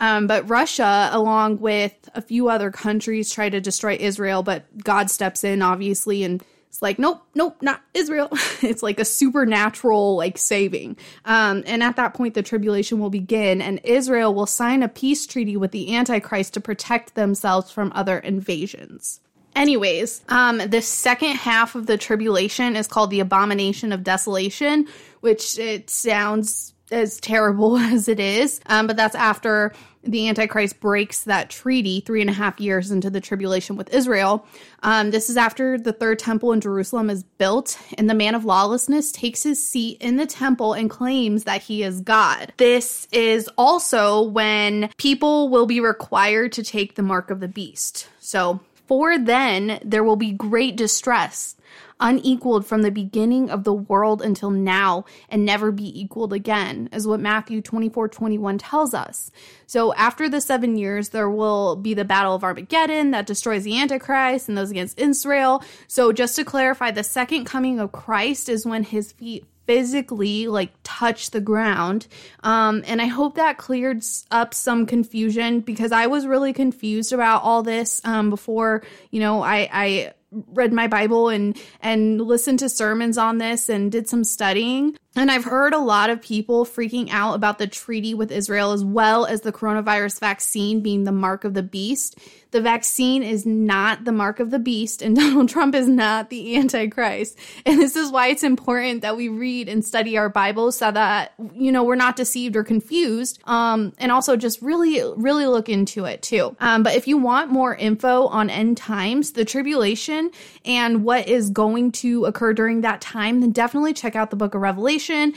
Um, 0.00 0.26
but 0.26 0.48
Russia, 0.48 1.10
along 1.12 1.58
with 1.58 1.94
a 2.14 2.22
few 2.22 2.48
other 2.48 2.70
countries, 2.70 3.30
try 3.30 3.48
to 3.48 3.60
destroy 3.60 3.96
Israel, 3.98 4.42
but 4.42 4.64
God 4.84 5.10
steps 5.10 5.42
in, 5.42 5.60
obviously, 5.62 6.22
and 6.22 6.42
it's 6.68 6.82
like, 6.82 6.98
nope, 6.98 7.22
nope, 7.34 7.56
not 7.60 7.82
Israel. 7.94 8.28
it's 8.62 8.82
like 8.82 9.00
a 9.00 9.04
supernatural 9.04 10.16
like 10.16 10.38
saving. 10.38 10.96
Um, 11.24 11.64
and 11.66 11.82
at 11.82 11.96
that 11.96 12.14
point, 12.14 12.34
the 12.34 12.42
tribulation 12.42 13.00
will 13.00 13.10
begin, 13.10 13.60
and 13.60 13.80
Israel 13.84 14.34
will 14.34 14.46
sign 14.46 14.82
a 14.82 14.88
peace 14.88 15.26
treaty 15.26 15.56
with 15.56 15.72
the 15.72 15.96
Antichrist 15.96 16.54
to 16.54 16.60
protect 16.60 17.14
themselves 17.14 17.70
from 17.70 17.90
other 17.94 18.18
invasions. 18.18 19.20
Anyways, 19.56 20.22
um, 20.28 20.58
the 20.58 20.82
second 20.82 21.30
half 21.30 21.74
of 21.74 21.86
the 21.86 21.98
tribulation 21.98 22.76
is 22.76 22.86
called 22.86 23.10
the 23.10 23.18
abomination 23.18 23.90
of 23.90 24.04
desolation, 24.04 24.86
which 25.20 25.58
it 25.58 25.90
sounds 25.90 26.74
as 26.92 27.18
terrible 27.18 27.76
as 27.76 28.08
it 28.08 28.20
is. 28.20 28.60
Um, 28.66 28.86
but 28.86 28.96
that's 28.96 29.14
after 29.14 29.72
the 30.02 30.28
Antichrist 30.28 30.80
breaks 30.80 31.24
that 31.24 31.50
treaty 31.50 32.00
three 32.00 32.20
and 32.20 32.30
a 32.30 32.32
half 32.32 32.60
years 32.60 32.90
into 32.90 33.10
the 33.10 33.20
tribulation 33.20 33.76
with 33.76 33.92
Israel. 33.92 34.46
Um, 34.82 35.10
this 35.10 35.28
is 35.28 35.36
after 35.36 35.78
the 35.78 35.92
third 35.92 36.18
temple 36.18 36.52
in 36.52 36.60
Jerusalem 36.60 37.10
is 37.10 37.22
built, 37.22 37.78
and 37.96 38.08
the 38.08 38.14
man 38.14 38.34
of 38.34 38.44
lawlessness 38.44 39.12
takes 39.12 39.42
his 39.42 39.64
seat 39.64 40.00
in 40.00 40.16
the 40.16 40.26
temple 40.26 40.72
and 40.72 40.88
claims 40.88 41.44
that 41.44 41.62
he 41.62 41.82
is 41.82 42.00
God. 42.00 42.52
This 42.56 43.08
is 43.12 43.48
also 43.58 44.22
when 44.22 44.90
people 44.96 45.48
will 45.48 45.66
be 45.66 45.80
required 45.80 46.52
to 46.52 46.62
take 46.62 46.94
the 46.94 47.02
mark 47.02 47.30
of 47.30 47.40
the 47.40 47.48
beast. 47.48 48.08
So, 48.20 48.60
for 48.86 49.18
then, 49.18 49.80
there 49.84 50.02
will 50.02 50.16
be 50.16 50.32
great 50.32 50.74
distress 50.76 51.56
unequaled 52.00 52.66
from 52.66 52.82
the 52.82 52.90
beginning 52.90 53.50
of 53.50 53.64
the 53.64 53.72
world 53.72 54.22
until 54.22 54.50
now, 54.50 55.04
and 55.28 55.44
never 55.44 55.72
be 55.72 56.00
equaled 56.00 56.32
again, 56.32 56.88
is 56.92 57.06
what 57.06 57.20
Matthew 57.20 57.60
24 57.60 58.08
21 58.08 58.58
tells 58.58 58.94
us. 58.94 59.30
So 59.66 59.94
after 59.94 60.28
the 60.28 60.40
seven 60.40 60.76
years, 60.76 61.10
there 61.10 61.30
will 61.30 61.76
be 61.76 61.94
the 61.94 62.04
Battle 62.04 62.34
of 62.34 62.44
Armageddon 62.44 63.10
that 63.12 63.26
destroys 63.26 63.64
the 63.64 63.78
Antichrist 63.78 64.48
and 64.48 64.56
those 64.56 64.70
against 64.70 64.98
Israel. 64.98 65.62
So 65.86 66.12
just 66.12 66.36
to 66.36 66.44
clarify, 66.44 66.90
the 66.90 67.04
second 67.04 67.44
coming 67.44 67.80
of 67.80 67.92
Christ 67.92 68.48
is 68.48 68.64
when 68.64 68.82
his 68.82 69.12
feet 69.12 69.44
physically 69.68 70.48
like 70.48 70.72
touch 70.82 71.30
the 71.30 71.42
ground. 71.42 72.06
Um, 72.42 72.82
and 72.86 73.02
I 73.02 73.04
hope 73.04 73.34
that 73.34 73.58
cleared 73.58 74.02
up 74.30 74.54
some 74.54 74.86
confusion 74.86 75.60
because 75.60 75.92
I 75.92 76.06
was 76.06 76.26
really 76.26 76.54
confused 76.54 77.12
about 77.12 77.42
all 77.42 77.62
this 77.62 78.00
um, 78.02 78.30
before, 78.30 78.82
you 79.10 79.20
know, 79.20 79.42
I, 79.42 79.68
I 79.70 80.12
read 80.30 80.72
my 80.72 80.86
Bible 80.86 81.28
and 81.28 81.56
and 81.80 82.20
listened 82.20 82.58
to 82.58 82.68
sermons 82.68 83.16
on 83.16 83.38
this 83.38 83.68
and 83.68 83.90
did 83.90 84.08
some 84.08 84.24
studying. 84.24 84.96
And 85.16 85.30
I've 85.30 85.44
heard 85.44 85.72
a 85.72 85.78
lot 85.78 86.10
of 86.10 86.22
people 86.22 86.64
freaking 86.64 87.08
out 87.10 87.34
about 87.34 87.58
the 87.58 87.66
treaty 87.66 88.14
with 88.14 88.30
Israel 88.30 88.72
as 88.72 88.84
well 88.84 89.26
as 89.26 89.40
the 89.40 89.52
coronavirus 89.52 90.20
vaccine 90.20 90.80
being 90.80 91.04
the 91.04 91.12
mark 91.12 91.44
of 91.44 91.54
the 91.54 91.62
beast. 91.62 92.18
The 92.50 92.60
vaccine 92.60 93.22
is 93.22 93.44
not 93.44 94.04
the 94.04 94.12
mark 94.12 94.40
of 94.40 94.50
the 94.50 94.58
beast, 94.58 95.02
and 95.02 95.14
Donald 95.16 95.48
Trump 95.48 95.74
is 95.74 95.88
not 95.88 96.30
the 96.30 96.56
Antichrist. 96.56 97.38
And 97.66 97.80
this 97.80 97.96
is 97.96 98.10
why 98.10 98.28
it's 98.28 98.42
important 98.42 99.02
that 99.02 99.16
we 99.16 99.28
read 99.28 99.68
and 99.68 99.84
study 99.84 100.16
our 100.16 100.28
Bibles 100.28 100.76
so 100.76 100.90
that, 100.90 101.34
you 101.54 101.70
know, 101.72 101.84
we're 101.84 101.94
not 101.94 102.16
deceived 102.16 102.56
or 102.56 102.64
confused. 102.64 103.40
Um, 103.44 103.92
and 103.98 104.10
also 104.10 104.36
just 104.36 104.62
really, 104.62 105.02
really 105.16 105.46
look 105.46 105.68
into 105.68 106.04
it 106.04 106.22
too. 106.22 106.56
Um, 106.60 106.82
but 106.82 106.94
if 106.94 107.06
you 107.06 107.18
want 107.18 107.50
more 107.50 107.74
info 107.74 108.26
on 108.26 108.50
end 108.50 108.76
times, 108.76 109.32
the 109.32 109.44
tribulation, 109.44 110.30
and 110.64 111.04
what 111.04 111.28
is 111.28 111.50
going 111.50 111.92
to 111.92 112.24
occur 112.24 112.52
during 112.52 112.80
that 112.82 113.00
time, 113.00 113.40
then 113.40 113.52
definitely 113.52 113.92
check 113.92 114.16
out 114.16 114.30
the 114.30 114.36
book 114.36 114.54
of 114.54 114.60
Revelation. 114.60 115.34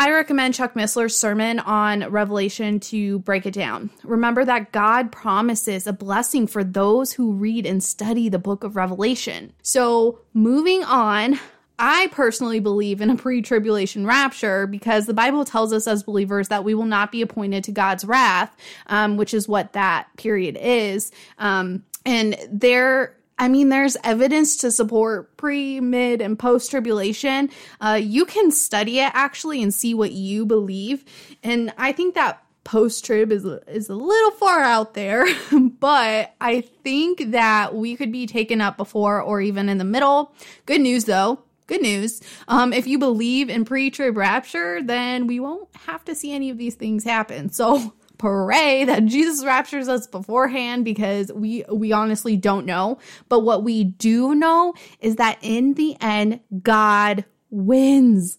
I 0.00 0.12
recommend 0.12 0.54
Chuck 0.54 0.72
Missler's 0.72 1.14
sermon 1.14 1.58
on 1.58 2.10
Revelation 2.10 2.80
to 2.80 3.18
break 3.18 3.44
it 3.44 3.52
down. 3.52 3.90
Remember 4.02 4.46
that 4.46 4.72
God 4.72 5.12
promises 5.12 5.86
a 5.86 5.92
blessing 5.92 6.46
for 6.46 6.64
those 6.64 7.12
who 7.12 7.34
read 7.34 7.66
and 7.66 7.84
study 7.84 8.30
the 8.30 8.38
book 8.38 8.64
of 8.64 8.76
Revelation. 8.76 9.52
So, 9.60 10.20
moving 10.32 10.82
on, 10.84 11.38
I 11.78 12.06
personally 12.12 12.60
believe 12.60 13.02
in 13.02 13.10
a 13.10 13.16
pre 13.16 13.42
tribulation 13.42 14.06
rapture 14.06 14.66
because 14.66 15.04
the 15.04 15.12
Bible 15.12 15.44
tells 15.44 15.70
us 15.70 15.86
as 15.86 16.02
believers 16.02 16.48
that 16.48 16.64
we 16.64 16.72
will 16.72 16.86
not 16.86 17.12
be 17.12 17.20
appointed 17.20 17.62
to 17.64 17.72
God's 17.72 18.06
wrath, 18.06 18.56
um, 18.86 19.18
which 19.18 19.34
is 19.34 19.46
what 19.46 19.74
that 19.74 20.08
period 20.16 20.56
is. 20.58 21.12
Um, 21.36 21.84
and 22.06 22.38
there 22.50 23.16
I 23.40 23.48
mean, 23.48 23.70
there's 23.70 23.96
evidence 24.04 24.58
to 24.58 24.70
support 24.70 25.34
pre, 25.38 25.80
mid, 25.80 26.20
and 26.20 26.38
post 26.38 26.70
tribulation. 26.70 27.48
Uh, 27.80 27.98
you 28.00 28.26
can 28.26 28.50
study 28.50 29.00
it 29.00 29.10
actually 29.14 29.62
and 29.62 29.72
see 29.72 29.94
what 29.94 30.12
you 30.12 30.44
believe. 30.44 31.06
And 31.42 31.72
I 31.78 31.92
think 31.92 32.14
that 32.16 32.44
post 32.64 33.06
trib 33.06 33.32
is 33.32 33.46
is 33.66 33.88
a 33.88 33.94
little 33.94 34.30
far 34.32 34.60
out 34.60 34.92
there, 34.92 35.26
but 35.80 36.34
I 36.38 36.60
think 36.60 37.30
that 37.30 37.74
we 37.74 37.96
could 37.96 38.12
be 38.12 38.26
taken 38.26 38.60
up 38.60 38.76
before 38.76 39.22
or 39.22 39.40
even 39.40 39.70
in 39.70 39.78
the 39.78 39.84
middle. 39.84 40.34
Good 40.66 40.82
news 40.82 41.06
though. 41.06 41.42
Good 41.66 41.80
news. 41.80 42.20
Um, 42.46 42.74
if 42.74 42.86
you 42.86 42.98
believe 42.98 43.48
in 43.48 43.64
pre 43.64 43.90
trib 43.90 44.18
rapture, 44.18 44.82
then 44.82 45.26
we 45.26 45.40
won't 45.40 45.68
have 45.86 46.04
to 46.04 46.14
see 46.14 46.32
any 46.32 46.50
of 46.50 46.58
these 46.58 46.74
things 46.74 47.04
happen. 47.04 47.50
So 47.50 47.94
pray 48.20 48.84
that 48.84 49.06
Jesus 49.06 49.44
raptures 49.44 49.88
us 49.88 50.06
beforehand 50.06 50.84
because 50.84 51.32
we 51.32 51.64
we 51.72 51.90
honestly 51.92 52.36
don't 52.36 52.66
know. 52.66 52.98
But 53.28 53.40
what 53.40 53.64
we 53.64 53.84
do 53.84 54.34
know 54.34 54.74
is 55.00 55.16
that 55.16 55.38
in 55.40 55.74
the 55.74 55.96
end 56.00 56.40
God 56.62 57.24
wins. 57.50 58.38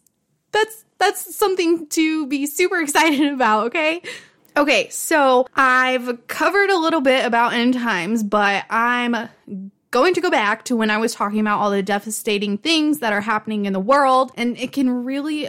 That's 0.51 0.85
that's 1.00 1.35
something 1.35 1.88
to 1.88 2.27
be 2.27 2.45
super 2.45 2.79
excited 2.81 3.33
about, 3.33 3.67
okay? 3.67 4.01
Okay, 4.55 4.89
so 4.89 5.47
I've 5.55 6.27
covered 6.27 6.69
a 6.69 6.77
little 6.77 7.01
bit 7.01 7.25
about 7.25 7.53
end 7.53 7.73
times, 7.73 8.21
but 8.21 8.65
I'm 8.69 9.29
going 9.91 10.13
to 10.13 10.21
go 10.21 10.29
back 10.29 10.65
to 10.65 10.75
when 10.75 10.89
I 10.89 10.97
was 10.97 11.13
talking 11.13 11.39
about 11.39 11.59
all 11.59 11.71
the 11.71 11.81
devastating 11.81 12.57
things 12.57 13.00
that 13.00 13.13
are 13.13 13.21
happening 13.21 13.65
in 13.65 13.71
the 13.71 13.79
world, 13.79 14.31
and 14.35 14.57
it 14.57 14.73
can 14.73 14.89
really 15.05 15.47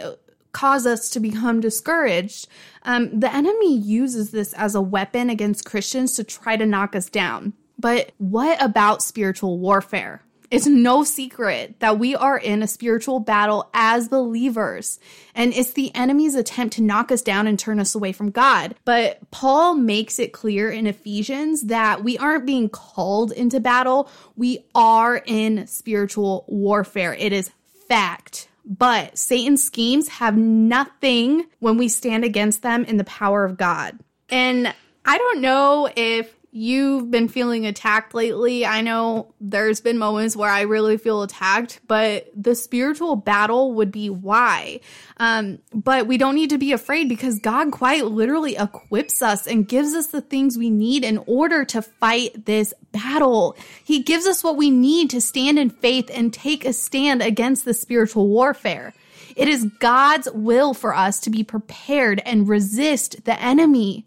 cause 0.53 0.85
us 0.85 1.09
to 1.09 1.19
become 1.19 1.59
discouraged. 1.59 2.47
Um, 2.83 3.19
the 3.19 3.33
enemy 3.33 3.77
uses 3.77 4.31
this 4.31 4.53
as 4.53 4.75
a 4.75 4.81
weapon 4.81 5.29
against 5.29 5.65
Christians 5.65 6.13
to 6.13 6.23
try 6.23 6.55
to 6.55 6.65
knock 6.65 6.95
us 6.95 7.09
down. 7.09 7.53
But 7.77 8.11
what 8.17 8.61
about 8.63 9.03
spiritual 9.03 9.59
warfare? 9.59 10.23
It's 10.53 10.67
no 10.67 11.03
secret 11.03 11.79
that 11.79 11.97
we 11.97 12.15
are 12.15 12.37
in 12.37 12.61
a 12.61 12.67
spiritual 12.67 13.19
battle 13.19 13.71
as 13.73 14.07
believers, 14.07 14.99
and 15.33 15.51
it's 15.51 15.73
the 15.73 15.93
enemy's 15.95 16.35
attempt 16.35 16.75
to 16.75 16.83
knock 16.83 17.11
us 17.11 17.23
down 17.23 17.47
and 17.47 17.57
turn 17.57 17.79
us 17.79 17.95
away 17.95 18.11
from 18.11 18.29
God. 18.29 18.75
But 18.85 19.31
Paul 19.31 19.73
makes 19.73 20.19
it 20.19 20.31
clear 20.31 20.69
in 20.69 20.85
Ephesians 20.85 21.63
that 21.63 22.03
we 22.03 22.19
aren't 22.19 22.45
being 22.45 22.69
called 22.69 23.31
into 23.31 23.59
battle, 23.59 24.07
we 24.35 24.63
are 24.75 25.23
in 25.25 25.65
spiritual 25.65 26.45
warfare. 26.47 27.15
It 27.15 27.33
is 27.33 27.49
fact. 27.87 28.47
But 28.65 29.17
Satan's 29.17 29.63
schemes 29.63 30.07
have 30.07 30.37
nothing 30.37 31.45
when 31.59 31.77
we 31.77 31.87
stand 31.89 32.23
against 32.23 32.61
them 32.61 32.85
in 32.85 32.97
the 32.97 33.03
power 33.03 33.43
of 33.43 33.57
God. 33.57 33.99
And 34.29 34.73
I 35.05 35.17
don't 35.17 35.41
know 35.41 35.89
if 35.95 36.33
you've 36.55 37.09
been 37.09 37.27
feeling 37.27 37.65
attacked 37.65 38.13
lately. 38.13 38.63
I 38.63 38.81
know 38.81 39.33
there's 39.41 39.81
been 39.81 39.97
moments 39.97 40.35
where 40.35 40.51
I 40.51 40.61
really 40.61 40.97
feel 40.97 41.23
attacked, 41.23 41.79
but 41.87 42.29
the 42.35 42.53
spiritual 42.53 43.15
battle 43.15 43.73
would 43.73 43.91
be 43.91 44.11
why. 44.11 44.81
Um, 45.17 45.57
but 45.73 46.05
we 46.05 46.19
don't 46.19 46.35
need 46.35 46.51
to 46.51 46.59
be 46.59 46.71
afraid 46.71 47.09
because 47.09 47.39
God 47.39 47.71
quite 47.71 48.05
literally 48.05 48.55
equips 48.55 49.23
us 49.23 49.47
and 49.47 49.67
gives 49.67 49.95
us 49.95 50.07
the 50.07 50.21
things 50.21 50.55
we 50.55 50.69
need 50.69 51.03
in 51.03 51.17
order 51.25 51.65
to 51.65 51.81
fight 51.81 52.45
this 52.45 52.71
battle. 52.91 53.57
He 53.83 54.03
gives 54.03 54.27
us 54.27 54.43
what 54.43 54.55
we 54.55 54.69
need 54.69 55.09
to 55.09 55.21
stand 55.21 55.57
in 55.57 55.71
faith 55.71 56.11
and 56.13 56.31
take 56.31 56.65
a 56.65 56.73
stand 56.73 57.23
against 57.23 57.65
the 57.65 57.73
spiritual 57.73 58.27
warfare. 58.27 58.93
It 59.35 59.47
is 59.47 59.65
God's 59.79 60.29
will 60.31 60.75
for 60.75 60.95
us 60.95 61.19
to 61.21 61.31
be 61.31 61.43
prepared 61.43 62.21
and 62.23 62.47
resist 62.47 63.25
the 63.25 63.41
enemy. 63.41 64.05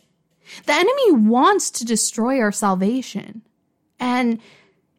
The 0.67 0.73
enemy 0.73 1.13
wants 1.13 1.71
to 1.73 1.85
destroy 1.85 2.41
our 2.41 2.53
salvation. 2.53 3.43
And 3.99 4.41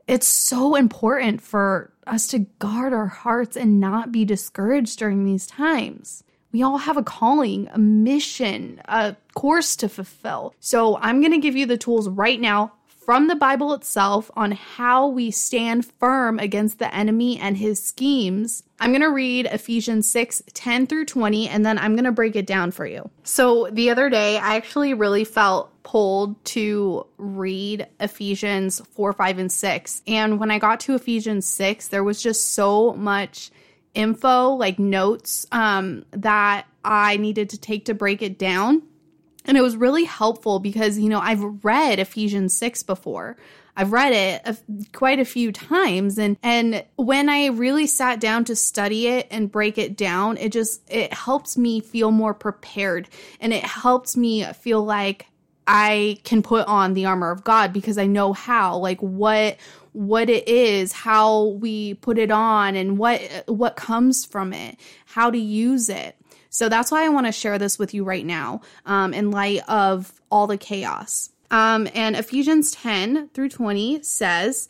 it's 0.08 0.28
so 0.28 0.76
important 0.76 1.42
for 1.42 1.94
us 2.06 2.28
to 2.28 2.40
guard 2.60 2.94
our 2.94 3.08
hearts 3.08 3.58
and 3.58 3.80
not 3.80 4.12
be 4.12 4.26
discouraged 4.26 5.00
during 5.00 5.26
these 5.26 5.46
times. 5.46 6.24
We 6.52 6.64
all 6.64 6.78
have 6.78 6.98
a 6.98 7.04
calling, 7.04 7.68
a 7.74 7.78
mission, 7.78 8.82
a 8.86 9.16
course 9.36 9.76
to 9.78 9.90
fulfill. 9.90 10.56
So 10.60 10.98
I'm 10.98 11.20
going 11.20 11.34
to 11.34 11.40
give 11.40 11.56
you 11.56 11.66
the 11.66 11.78
tools 11.78 12.08
right 12.08 12.40
now 12.40 12.74
from 13.08 13.28
the 13.28 13.36
Bible 13.36 13.74
itself 13.74 14.30
on 14.36 14.52
how 14.52 15.08
we 15.08 15.32
stand 15.32 15.86
firm 15.86 16.40
against 16.40 16.78
the 16.78 16.94
enemy 16.94 17.40
and 17.40 17.56
his 17.56 17.82
schemes. 17.82 18.64
I'm 18.82 18.92
going 18.92 19.00
to 19.00 19.10
read 19.10 19.46
Ephesians 19.46 20.12
6 20.12 20.44
10 20.54 20.88
through 20.88 21.06
20, 21.06 21.48
and 21.48 21.66
then 21.66 21.80
I'm 21.80 21.94
going 21.94 22.04
to 22.04 22.12
break 22.12 22.36
it 22.36 22.46
down 22.46 22.72
for 22.72 22.86
you. 22.86 23.10
So, 23.24 23.70
the 23.72 23.90
other 23.90 24.10
day, 24.10 24.38
I 24.38 24.58
actually 24.58 24.94
really 24.94 25.24
felt 25.24 25.72
pulled 25.84 26.44
to 26.48 27.08
read 27.18 27.88
Ephesians 28.02 28.82
4, 28.92 29.14
5, 29.14 29.38
and 29.38 29.52
6. 29.54 30.02
And 30.06 30.38
when 30.38 30.52
I 30.52 30.60
got 30.60 30.82
to 30.82 30.96
Ephesians 30.96 31.48
6, 31.48 31.88
there 31.88 32.04
was 32.04 32.22
just 32.22 32.56
so 32.56 32.92
much 32.92 33.52
info, 33.94 34.50
like 34.50 34.80
notes, 34.80 35.48
um, 35.54 36.04
that 36.12 36.66
I 36.84 37.16
needed 37.16 37.52
to 37.52 37.58
take 37.58 37.86
to 37.86 37.94
break 37.94 38.22
it 38.22 38.38
down. 38.38 38.82
And 39.48 39.58
it 39.58 39.62
was 39.62 39.78
really 39.78 40.04
helpful 40.04 40.60
because, 40.60 41.00
you 41.00 41.10
know, 41.10 41.20
I've 41.20 41.64
read 41.64 42.00
Ephesians 42.00 42.56
6 42.58 42.84
before. 42.84 43.38
I've 43.78 43.92
read 43.92 44.12
it 44.12 44.42
a, 44.44 44.58
quite 44.92 45.20
a 45.20 45.26
few 45.26 45.52
times 45.52 46.18
and 46.18 46.36
and 46.42 46.84
when 46.96 47.30
I 47.30 47.48
really 47.48 47.86
sat 47.86 48.20
down 48.20 48.44
to 48.46 48.56
study 48.56 49.06
it 49.08 49.28
and 49.30 49.52
break 49.52 49.78
it 49.78 49.96
down, 49.96 50.38
it 50.38 50.52
just 50.52 50.82
it 50.92 51.14
helps 51.14 51.58
me 51.58 51.80
feel 51.80 52.12
more 52.12 52.34
prepared 52.34 53.08
and 53.40 53.54
it 53.54 53.64
helps 53.64 54.18
me 54.18 54.44
feel 54.46 54.84
like 54.84 55.28
I 55.68 56.18
can 56.24 56.42
put 56.42 56.66
on 56.66 56.94
the 56.94 57.06
armor 57.06 57.30
of 57.30 57.44
God 57.44 57.74
because 57.74 57.98
I 57.98 58.08
know 58.08 58.34
how, 58.34 58.78
like 58.78 59.00
what 59.02 59.58
what 59.92 60.30
it 60.30 60.48
is, 60.48 60.92
how 60.92 61.46
we 61.46 61.96
put 61.96 62.18
it 62.18 62.32
on 62.32 62.76
and 62.76 62.98
what 62.98 63.22
what 63.48 63.76
comes 63.76 64.26
from 64.26 64.54
it, 64.54 64.80
how 65.06 65.30
to 65.30 65.38
use 65.38 65.90
it. 65.90 66.16
So 66.58 66.70
that's 66.70 66.90
why 66.90 67.06
I 67.06 67.10
want 67.10 67.28
to 67.28 67.32
share 67.32 67.60
this 67.60 67.78
with 67.78 67.94
you 67.94 68.04
right 68.04 68.26
now 68.26 68.62
um, 68.88 69.14
in 69.14 69.30
light 69.30 69.62
of 69.70 70.20
all 70.32 70.48
the 70.48 70.58
chaos. 70.58 71.30
Um, 71.52 71.88
and 71.94 72.16
Ephesians 72.16 72.72
10 72.72 73.30
through 73.30 73.50
20 73.50 74.02
says, 74.02 74.68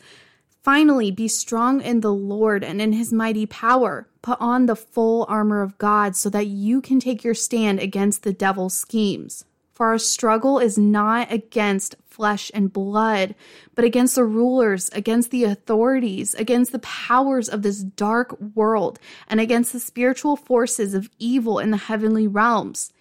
Finally, 0.62 1.10
be 1.10 1.28
strong 1.28 1.80
in 1.80 2.02
the 2.02 2.12
Lord 2.12 2.62
and 2.62 2.82
in 2.82 2.92
his 2.92 3.10
mighty 3.10 3.46
power. 3.46 4.06
Put 4.20 4.38
on 4.38 4.66
the 4.66 4.76
full 4.76 5.24
armor 5.30 5.62
of 5.62 5.78
God 5.78 6.14
so 6.14 6.28
that 6.28 6.48
you 6.48 6.82
can 6.82 7.00
take 7.00 7.24
your 7.24 7.32
stand 7.32 7.80
against 7.80 8.22
the 8.22 8.34
devil's 8.34 8.74
schemes. 8.74 9.46
For 9.78 9.86
our 9.86 9.98
struggle 9.98 10.58
is 10.58 10.76
not 10.76 11.30
against 11.30 11.94
flesh 12.04 12.50
and 12.52 12.72
blood, 12.72 13.36
but 13.76 13.84
against 13.84 14.16
the 14.16 14.24
rulers, 14.24 14.90
against 14.92 15.30
the 15.30 15.44
authorities, 15.44 16.34
against 16.34 16.72
the 16.72 16.80
powers 16.80 17.48
of 17.48 17.62
this 17.62 17.84
dark 17.84 18.36
world, 18.56 18.98
and 19.28 19.38
against 19.38 19.72
the 19.72 19.78
spiritual 19.78 20.34
forces 20.34 20.94
of 20.94 21.08
evil 21.20 21.60
in 21.60 21.70
the 21.70 21.76
heavenly 21.76 22.26
realms. 22.26 22.92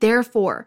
Therefore, 0.00 0.66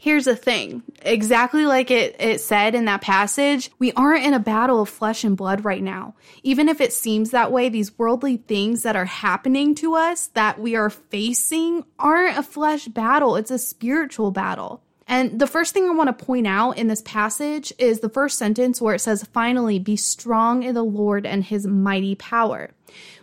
Here's 0.00 0.26
the 0.26 0.36
thing 0.36 0.84
exactly 1.02 1.66
like 1.66 1.90
it, 1.90 2.14
it 2.20 2.40
said 2.40 2.76
in 2.76 2.84
that 2.84 3.00
passage, 3.00 3.70
we 3.80 3.92
aren't 3.92 4.24
in 4.24 4.32
a 4.32 4.38
battle 4.38 4.80
of 4.80 4.88
flesh 4.88 5.24
and 5.24 5.36
blood 5.36 5.64
right 5.64 5.82
now. 5.82 6.14
Even 6.44 6.68
if 6.68 6.80
it 6.80 6.92
seems 6.92 7.30
that 7.30 7.50
way, 7.50 7.68
these 7.68 7.98
worldly 7.98 8.36
things 8.36 8.84
that 8.84 8.94
are 8.94 9.06
happening 9.06 9.74
to 9.74 9.96
us 9.96 10.28
that 10.28 10.60
we 10.60 10.76
are 10.76 10.88
facing 10.88 11.84
aren't 11.98 12.38
a 12.38 12.44
flesh 12.44 12.86
battle, 12.86 13.34
it's 13.34 13.50
a 13.50 13.58
spiritual 13.58 14.30
battle. 14.30 14.82
And 15.08 15.40
the 15.40 15.46
first 15.46 15.72
thing 15.72 15.88
I 15.88 15.94
want 15.94 16.16
to 16.16 16.24
point 16.24 16.46
out 16.46 16.76
in 16.76 16.86
this 16.86 17.00
passage 17.00 17.72
is 17.78 18.00
the 18.00 18.10
first 18.10 18.36
sentence 18.36 18.80
where 18.80 18.94
it 18.94 19.00
says, 19.00 19.24
Finally, 19.32 19.78
be 19.78 19.96
strong 19.96 20.62
in 20.62 20.74
the 20.74 20.84
Lord 20.84 21.24
and 21.24 21.42
his 21.42 21.66
mighty 21.66 22.14
power. 22.14 22.70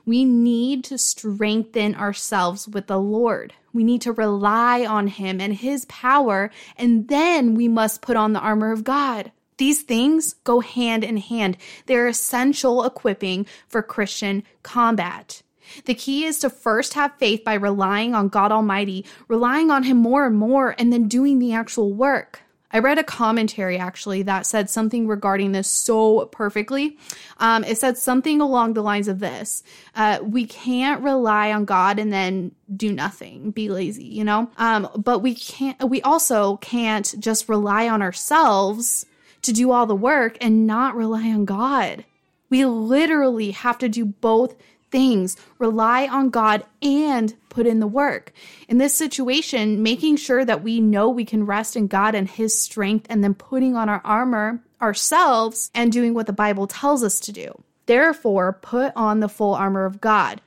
We 0.03 0.25
need 0.25 0.83
to 0.85 0.97
strengthen 0.97 1.93
ourselves 1.95 2.67
with 2.67 2.87
the 2.87 2.99
Lord. 2.99 3.53
We 3.71 3.83
need 3.83 4.01
to 4.01 4.11
rely 4.11 4.83
on 4.83 5.07
him 5.07 5.39
and 5.39 5.53
his 5.53 5.85
power, 5.85 6.49
and 6.75 7.07
then 7.07 7.53
we 7.53 7.67
must 7.67 8.01
put 8.01 8.17
on 8.17 8.33
the 8.33 8.39
armor 8.39 8.71
of 8.71 8.83
God. 8.83 9.31
These 9.57 9.83
things 9.83 10.33
go 10.43 10.61
hand 10.61 11.03
in 11.03 11.17
hand. 11.17 11.57
They're 11.85 12.07
essential 12.07 12.83
equipping 12.83 13.45
for 13.67 13.81
Christian 13.81 14.43
combat. 14.63 15.43
The 15.85 15.95
key 15.95 16.25
is 16.25 16.39
to 16.39 16.49
first 16.49 16.93
have 16.93 17.17
faith 17.17 17.43
by 17.43 17.53
relying 17.55 18.15
on 18.15 18.29
God 18.29 18.51
Almighty, 18.51 19.05
relying 19.27 19.71
on 19.71 19.83
Him 19.83 19.97
more 19.97 20.25
and 20.25 20.35
more, 20.35 20.75
and 20.77 20.91
then 20.91 21.07
doing 21.07 21.39
the 21.39 21.53
actual 21.53 21.93
work. 21.93 22.41
I 22.75 22.79
read 22.79 22.97
a 22.97 23.05
commentary 23.05 23.77
actually 23.77 24.23
that 24.23 24.45
said 24.45 24.69
something 24.69 25.07
regarding 25.07 25.53
this 25.53 25.69
so 25.69 26.25
perfectly. 26.25 26.97
Um, 27.37 27.63
it 27.63 27.77
said 27.77 27.97
something 27.97 28.41
along 28.41 28.73
the 28.73 28.83
lines 28.83 29.07
of 29.07 29.19
this 29.19 29.63
uh, 29.95 30.19
We 30.21 30.45
can't 30.45 31.01
rely 31.01 31.53
on 31.53 31.63
God 31.63 31.99
and 31.99 32.11
then 32.11 32.51
do 32.75 32.91
nothing, 32.91 33.51
be 33.51 33.69
lazy, 33.69 34.03
you 34.03 34.25
know? 34.25 34.49
Um, 34.57 34.89
but 34.97 35.19
we 35.19 35.35
can't, 35.35 35.81
we 35.87 36.01
also 36.01 36.57
can't 36.57 37.15
just 37.17 37.47
rely 37.47 37.87
on 37.87 38.01
ourselves 38.01 39.05
to 39.43 39.53
do 39.53 39.71
all 39.71 39.85
the 39.85 39.95
work 39.95 40.37
and 40.41 40.67
not 40.67 40.95
rely 40.95 41.29
on 41.29 41.45
God. 41.45 42.03
We 42.49 42.65
literally 42.65 43.51
have 43.51 43.77
to 43.77 43.87
do 43.87 44.03
both 44.05 44.55
things, 44.91 45.37
rely 45.59 46.07
on 46.07 46.29
God 46.29 46.63
and 46.81 47.33
put 47.49 47.67
in 47.67 47.79
the 47.79 47.87
work. 47.87 48.31
In 48.67 48.77
this 48.77 48.93
situation, 48.93 49.83
making 49.83 50.17
sure 50.17 50.45
that 50.45 50.63
we 50.63 50.79
know 50.79 51.09
we 51.09 51.25
can 51.25 51.45
rest 51.45 51.75
in 51.75 51.87
God 51.87 52.15
and 52.15 52.29
His 52.29 52.59
strength 52.59 53.07
and 53.09 53.23
then 53.23 53.33
putting 53.33 53.75
on 53.75 53.89
our 53.89 54.01
armor 54.03 54.61
ourselves 54.81 55.71
and 55.73 55.91
doing 55.91 56.13
what 56.13 56.27
the 56.27 56.33
Bible 56.33 56.67
tells 56.67 57.03
us 57.03 57.19
to 57.21 57.31
do. 57.31 57.53
Therefore, 57.85 58.53
put 58.53 58.93
on 58.95 59.19
the 59.19 59.29
full 59.29 59.53
armor 59.53 59.85
of 59.85 60.01
God. 60.01 60.41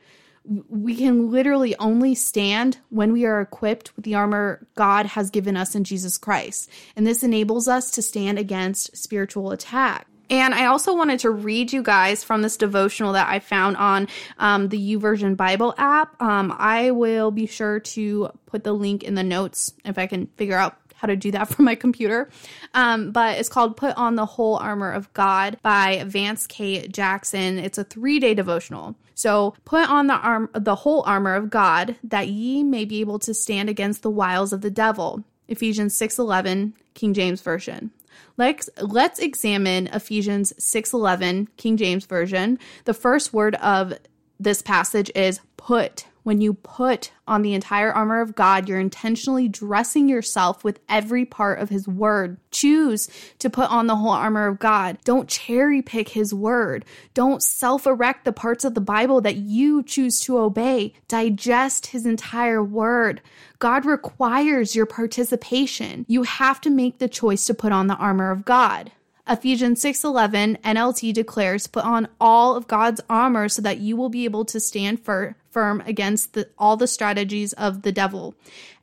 We 0.69 0.97
can 0.97 1.31
literally 1.31 1.77
only 1.77 2.15
stand 2.15 2.79
when 2.89 3.13
we 3.13 3.27
are 3.27 3.41
equipped 3.41 3.95
with 3.95 4.05
the 4.05 4.15
armor 4.15 4.67
God 4.75 5.07
has 5.07 5.31
given 5.31 5.57
us 5.57 5.75
in 5.75 5.85
Jesus 5.85 6.17
Christ. 6.17 6.71
And 6.97 7.07
this 7.07 7.23
enables 7.23 7.69
us 7.69 7.91
to 7.93 8.03
stand 8.03 8.39
against 8.39 8.97
spiritual 8.97 9.51
attack. 9.51 10.07
And 10.31 10.55
I 10.55 10.67
also 10.67 10.95
wanted 10.95 11.21
to 11.21 11.31
read 11.31 11.73
you 11.73 11.83
guys 11.83 12.23
from 12.23 12.43
this 12.43 12.57
devotional 12.57 13.13
that 13.15 13.29
I 13.29 13.39
found 13.39 13.77
on 13.77 14.09
um, 14.39 14.69
the 14.69 14.97
YouVersion 14.97 15.37
Bible 15.37 15.75
app. 15.79 16.21
Um, 16.21 16.55
I 16.59 16.91
will 16.91 17.31
be 17.31 17.47
sure 17.47 17.81
to 17.81 18.31
put 18.47 18.65
the 18.65 18.73
link 18.73 19.03
in 19.03 19.15
the 19.15 19.23
notes 19.23 19.73
if 19.85 19.99
I 19.99 20.07
can 20.07 20.27
figure 20.37 20.57
out 20.57 20.77
how 20.99 21.07
to 21.07 21.17
do 21.17 21.31
that 21.31 21.49
from 21.55 21.65
my 21.65 21.75
computer. 21.75 22.29
Um, 22.75 23.13
but 23.13 23.39
it's 23.39 23.49
called 23.49 23.77
Put 23.77 23.97
on 23.97 24.17
the 24.17 24.27
Whole 24.27 24.57
Armor 24.57 24.93
of 24.93 25.13
God 25.15 25.59
by 25.63 26.05
Vance 26.07 26.47
K. 26.47 26.87
Jackson. 26.89 27.59
It's 27.59 27.79
a 27.79 27.85
three 27.85 28.19
day 28.19 28.35
devotional. 28.35 28.97
So 29.15 29.55
put 29.65 29.89
on 29.91 30.07
the 30.07 30.15
arm, 30.15 30.49
the 30.53 30.77
whole 30.77 31.03
armor 31.03 31.35
of 31.35 31.51
God, 31.51 31.97
that 32.05 32.29
ye 32.29 32.63
may 32.63 32.85
be 32.85 33.01
able 33.01 33.19
to 33.21 33.35
stand 33.35 33.69
against 33.69 34.03
the 34.03 34.11
wiles 34.11 34.53
of 34.53 34.61
the 34.61 34.71
devil. 34.71 35.25
Ephesians 35.49 35.97
6:11, 35.97 36.75
King 36.95 37.15
James 37.15 37.41
Version. 37.41 37.91
Let's 38.37 38.69
let's 38.81 39.19
examine 39.19 39.87
Ephesians 39.89 40.53
6:11 40.59 41.49
King 41.57 41.77
James 41.77 42.07
version. 42.07 42.59
The 42.85 42.95
first 42.95 43.33
word 43.33 43.55
of 43.57 43.95
this 44.41 44.63
passage 44.63 45.11
is 45.15 45.41
put. 45.57 46.07
When 46.29 46.43
you 46.43 46.53
put 46.53 47.11
on 47.27 47.41
the 47.41 47.55
entire 47.55 47.91
armor 47.91 48.21
of 48.21 48.35
God, 48.35 48.69
you're 48.69 48.79
intentionally 48.79 49.49
dressing 49.49 50.11
yourself 50.11 50.63
with 50.63 50.79
every 50.87 51.25
part 51.25 51.59
of 51.59 51.71
His 51.71 51.89
word. 51.89 52.37
Choose 52.51 53.09
to 53.39 53.49
put 53.49 53.71
on 53.71 53.87
the 53.87 53.97
whole 53.97 54.11
armor 54.11 54.47
of 54.47 54.59
God. 54.59 54.99
Don't 55.05 55.27
cherry 55.27 55.81
pick 55.81 56.11
His 56.11 56.35
word. 56.35 56.85
Don't 57.15 57.43
self 57.43 57.87
erect 57.87 58.27
the 58.27 58.33
parts 58.35 58.67
of 58.67 58.75
the 58.75 58.81
Bible 58.83 59.23
that 59.23 59.37
you 59.37 59.83
choose 59.83 60.21
to 60.21 60.37
obey. 60.37 60.93
Digest 61.09 61.87
His 61.87 62.05
entire 62.05 62.63
word. 62.63 63.23
God 63.59 63.87
requires 63.87 64.77
your 64.77 64.85
participation. 64.85 66.05
You 66.09 66.25
have 66.25 66.61
to 66.61 66.69
make 66.69 66.99
the 66.99 67.09
choice 67.09 67.47
to 67.47 67.55
put 67.55 67.73
on 67.73 67.87
the 67.87 67.97
armor 67.97 68.31
of 68.31 68.45
God. 68.45 68.93
Ephesians 69.27 69.81
6:11 69.81 70.59
NLT 70.63 71.13
declares, 71.13 71.67
"Put 71.67 71.85
on 71.85 72.09
all 72.21 72.55
of 72.55 72.67
God's 72.67 73.01
armor 73.09 73.49
so 73.49 73.61
that 73.63 73.79
you 73.79 73.97
will 73.97 74.11
be 74.11 74.27
able 74.27 74.45
to 74.47 74.59
stand 74.59 75.01
for, 75.01 75.37
firm 75.59 75.83
against 75.87 76.35
the, 76.35 76.49
all 76.57 76.77
the 76.77 76.87
strategies 76.87 77.53
of 77.55 77.83
the 77.83 77.93
devil." 77.93 78.35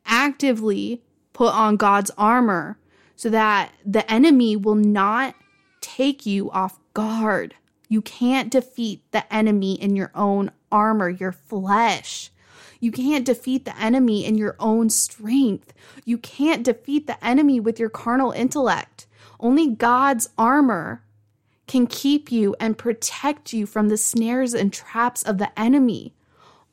Actively 0.06 1.02
put 1.34 1.54
on 1.54 1.78
God's 1.78 2.12
armor 2.18 2.78
so 3.16 3.30
that 3.30 3.72
the 3.86 4.10
enemy 4.12 4.56
will 4.56 4.76
not 4.76 5.36
take 5.82 6.26
you 6.26 6.52
off 6.52 6.80
guard. 6.94 7.56
You 7.88 8.02
can't 8.02 8.52
defeat 8.52 9.04
the 9.12 9.32
enemy 9.34 9.74
in 9.82 9.96
your 9.96 10.12
own 10.16 10.52
armor, 10.72 11.10
your 11.10 11.32
flesh. 11.32 12.32
You 12.80 12.92
can't 12.92 13.26
defeat 13.26 13.66
the 13.66 13.80
enemy 13.80 14.26
in 14.26 14.38
your 14.38 14.56
own 14.60 14.90
strength. 14.90 15.74
You 16.04 16.18
can't 16.18 16.64
defeat 16.64 17.08
the 17.08 17.24
enemy 17.26 17.60
with 17.60 17.80
your 17.80 17.90
carnal 17.90 18.32
intellect. 18.32 19.08
Only 19.40 19.68
God's 19.68 20.30
armor 20.38 21.04
can 21.68 21.88
keep 21.88 22.32
you 22.32 22.56
and 22.60 22.78
protect 22.78 23.54
you 23.54 23.66
from 23.66 23.90
the 23.90 23.98
snares 23.98 24.54
and 24.54 24.72
traps 24.72 25.24
of 25.24 25.38
the 25.38 25.58
enemy. 25.60 26.14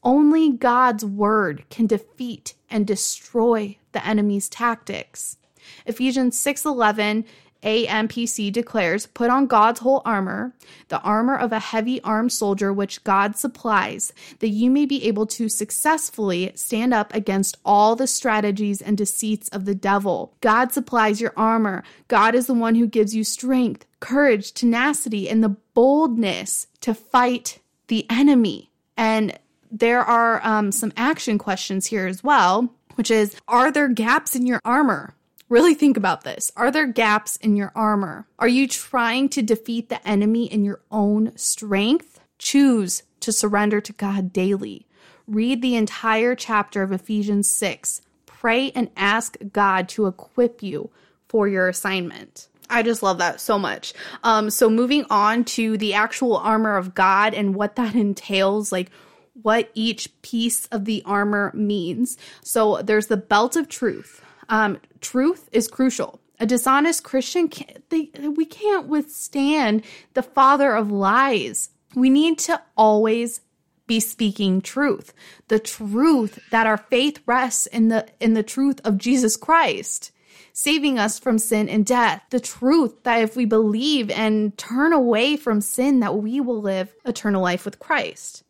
Only 0.02 0.50
God's 0.50 1.04
word 1.04 1.64
can 1.70 1.86
defeat 1.86 2.54
and 2.70 2.86
destroy 2.86 3.76
the 3.92 4.04
enemy's 4.06 4.48
tactics. 4.48 5.38
Ephesians 5.86 6.36
6:11 6.36 7.24
AMPC 7.62 8.52
declares, 8.52 9.06
Put 9.06 9.30
on 9.30 9.46
God's 9.46 9.80
whole 9.80 10.02
armor, 10.04 10.52
the 10.88 11.00
armor 11.00 11.36
of 11.36 11.52
a 11.52 11.60
heavy 11.60 12.00
armed 12.02 12.32
soldier 12.32 12.72
which 12.72 13.04
God 13.04 13.36
supplies, 13.36 14.12
that 14.40 14.48
you 14.48 14.70
may 14.70 14.84
be 14.84 15.06
able 15.06 15.26
to 15.26 15.48
successfully 15.48 16.52
stand 16.56 16.92
up 16.92 17.14
against 17.14 17.56
all 17.64 17.94
the 17.94 18.06
strategies 18.06 18.82
and 18.82 18.98
deceits 18.98 19.48
of 19.50 19.64
the 19.64 19.74
devil. 19.74 20.34
God 20.40 20.72
supplies 20.72 21.20
your 21.20 21.32
armor. 21.36 21.84
God 22.08 22.34
is 22.34 22.46
the 22.46 22.54
one 22.54 22.74
who 22.74 22.86
gives 22.86 23.14
you 23.14 23.22
strength, 23.22 23.86
courage, 24.00 24.52
tenacity, 24.52 25.28
and 25.28 25.42
the 25.42 25.56
boldness 25.74 26.66
to 26.80 26.94
fight 26.94 27.60
the 27.86 28.06
enemy. 28.10 28.70
And 28.96 29.38
there 29.72 30.02
are 30.02 30.44
um, 30.44 30.70
some 30.70 30.92
action 30.96 31.38
questions 31.38 31.86
here 31.86 32.06
as 32.06 32.22
well, 32.22 32.72
which 32.94 33.10
is 33.10 33.34
Are 33.48 33.72
there 33.72 33.88
gaps 33.88 34.36
in 34.36 34.46
your 34.46 34.60
armor? 34.64 35.14
Really 35.48 35.74
think 35.74 35.96
about 35.96 36.24
this. 36.24 36.52
Are 36.56 36.70
there 36.70 36.86
gaps 36.86 37.36
in 37.36 37.56
your 37.56 37.72
armor? 37.74 38.26
Are 38.38 38.48
you 38.48 38.68
trying 38.68 39.28
to 39.30 39.42
defeat 39.42 39.88
the 39.88 40.06
enemy 40.06 40.44
in 40.44 40.62
your 40.64 40.80
own 40.90 41.36
strength? 41.36 42.20
Choose 42.38 43.02
to 43.20 43.32
surrender 43.32 43.80
to 43.80 43.92
God 43.92 44.32
daily. 44.32 44.86
Read 45.26 45.62
the 45.62 45.76
entire 45.76 46.34
chapter 46.34 46.82
of 46.82 46.92
Ephesians 46.92 47.48
6. 47.50 48.02
Pray 48.26 48.72
and 48.72 48.90
ask 48.96 49.36
God 49.52 49.88
to 49.90 50.06
equip 50.06 50.62
you 50.62 50.90
for 51.28 51.48
your 51.48 51.68
assignment. 51.68 52.48
I 52.68 52.82
just 52.82 53.02
love 53.02 53.18
that 53.18 53.40
so 53.40 53.58
much. 53.58 53.92
Um, 54.24 54.50
so 54.50 54.68
moving 54.68 55.04
on 55.10 55.44
to 55.44 55.76
the 55.76 55.94
actual 55.94 56.36
armor 56.36 56.76
of 56.76 56.94
God 56.94 57.34
and 57.34 57.54
what 57.54 57.76
that 57.76 57.94
entails, 58.06 58.72
like 58.72 58.90
what 59.34 59.70
each 59.74 60.10
piece 60.22 60.66
of 60.66 60.84
the 60.84 61.02
armor 61.04 61.50
means. 61.54 62.16
So 62.42 62.82
there's 62.82 63.06
the 63.06 63.16
belt 63.16 63.56
of 63.56 63.68
truth. 63.68 64.22
Um, 64.48 64.80
truth 65.00 65.48
is 65.52 65.68
crucial. 65.68 66.20
A 66.38 66.46
dishonest 66.46 67.04
Christian, 67.04 67.48
can't, 67.48 67.88
they, 67.90 68.10
we 68.28 68.44
can't 68.44 68.88
withstand 68.88 69.84
the 70.14 70.22
father 70.22 70.74
of 70.74 70.90
lies. 70.90 71.70
We 71.94 72.10
need 72.10 72.38
to 72.40 72.60
always 72.76 73.40
be 73.86 74.00
speaking 74.00 74.60
truth, 74.60 75.12
the 75.48 75.58
truth 75.58 76.38
that 76.50 76.66
our 76.66 76.78
faith 76.78 77.20
rests 77.26 77.66
in 77.66 77.88
the 77.88 78.06
in 78.20 78.34
the 78.34 78.42
truth 78.42 78.80
of 78.84 78.96
Jesus 78.96 79.36
Christ, 79.36 80.12
saving 80.52 80.98
us 80.98 81.18
from 81.18 81.38
sin 81.38 81.68
and 81.68 81.84
death. 81.84 82.22
The 82.30 82.40
truth 82.40 83.02
that 83.02 83.22
if 83.22 83.36
we 83.36 83.44
believe 83.44 84.10
and 84.10 84.56
turn 84.56 84.92
away 84.92 85.36
from 85.36 85.60
sin, 85.60 86.00
that 86.00 86.16
we 86.16 86.40
will 86.40 86.60
live 86.60 86.94
eternal 87.04 87.42
life 87.42 87.64
with 87.64 87.78
Christ. 87.78 88.44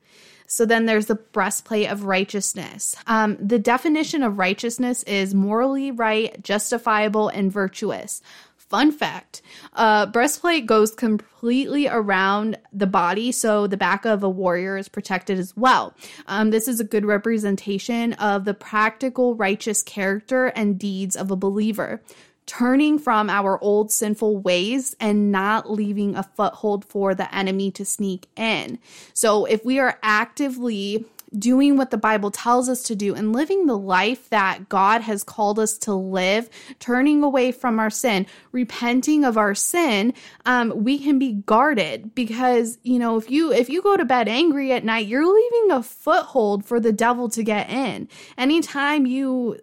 So 0.53 0.67
then 0.67 0.85
there's 0.85 1.07
the 1.07 1.15
breastplate 1.15 1.91
of 1.91 2.05
righteousness. 2.05 2.95
Um, 3.07 3.39
the 3.41 3.59
definition 3.59 4.23
of 4.23 4.37
righteousness 4.39 5.03
is 5.05 5.35
morally 5.35 5.91
right, 5.91 6.43
justifiable, 6.43 7.29
and 7.29 7.51
virtuous. 7.51 8.21
Fun 8.59 8.93
fact 8.93 9.41
uh, 9.73 10.05
breastplate 10.07 10.67
goes 10.67 10.95
completely 10.95 11.89
around 11.89 12.59
the 12.71 12.87
body, 12.87 13.33
so 13.33 13.67
the 13.67 13.79
back 13.79 14.05
of 14.05 14.23
a 14.23 14.29
warrior 14.29 14.77
is 14.77 14.91
protected 14.91 15.39
as 15.39 15.57
well. 15.57 15.95
Um, 16.27 16.51
this 16.51 16.69
is 16.69 16.81
a 16.81 16.85
good 16.85 17.07
representation 17.07 18.13
of 18.15 18.45
the 18.45 18.53
practical 18.53 19.35
righteous 19.35 19.83
character 19.83 20.49
and 20.49 20.79
deeds 20.79 21.17
of 21.17 21.31
a 21.31 21.37
believer 21.37 22.03
turning 22.47 22.99
from 22.99 23.31
our 23.31 23.63
old 23.63 23.91
sinful 23.91 24.39
ways 24.39 24.97
and 25.01 25.31
not 25.33 25.71
leaving 25.71 26.17
a 26.17 26.23
foothold 26.23 26.85
for 26.85 27.15
the 27.15 27.33
enemy 27.35 27.71
to 27.73 27.85
sneak 27.85 28.29
in. 28.37 28.79
So, 29.13 29.45
if 29.45 29.65
we 29.65 29.79
are 29.79 29.99
actively 30.03 31.07
doing 31.39 31.77
what 31.77 31.91
the 31.91 31.99
Bible 31.99 32.31
tells 32.31 32.69
us 32.69 32.83
to 32.85 32.95
do 32.95 33.15
and 33.15 33.33
living 33.33 33.67
the 33.67 33.79
life 33.79 34.29
that 34.31 34.69
God 34.69 35.03
has 35.03 35.25
called 35.25 35.59
us 35.59 35.79
to 35.79 35.95
live, 35.95 36.49
turning 36.79 37.23
away 37.23 37.53
from 37.53 37.79
our 37.79 37.91
sin, 37.91 38.27
repenting 38.53 39.25
of 39.25 39.37
our 39.37 39.55
sin, 39.55 40.13
um, 40.45 40.73
we 40.85 40.99
can 40.99 41.19
be 41.19 41.33
guarded 41.33 42.15
because 42.15 42.79
you 42.83 42.99
know 42.99 43.17
if 43.17 43.31
you 43.31 43.53
if 43.53 43.69
you 43.69 43.83
go 43.83 43.97
to 43.97 44.05
bed 44.05 44.29
angry 44.29 44.73
at 44.73 44.85
night, 44.85 45.07
you're 45.07 45.27
leaving 45.27 45.71
a 45.71 45.83
foothold 45.83 46.65
for 46.65 46.79
the 46.81 46.93
devil 46.93 47.29
to 47.31 47.43
get 47.43 47.71
in. 47.71 48.09
Anytime 48.37 49.07
you 49.07 49.59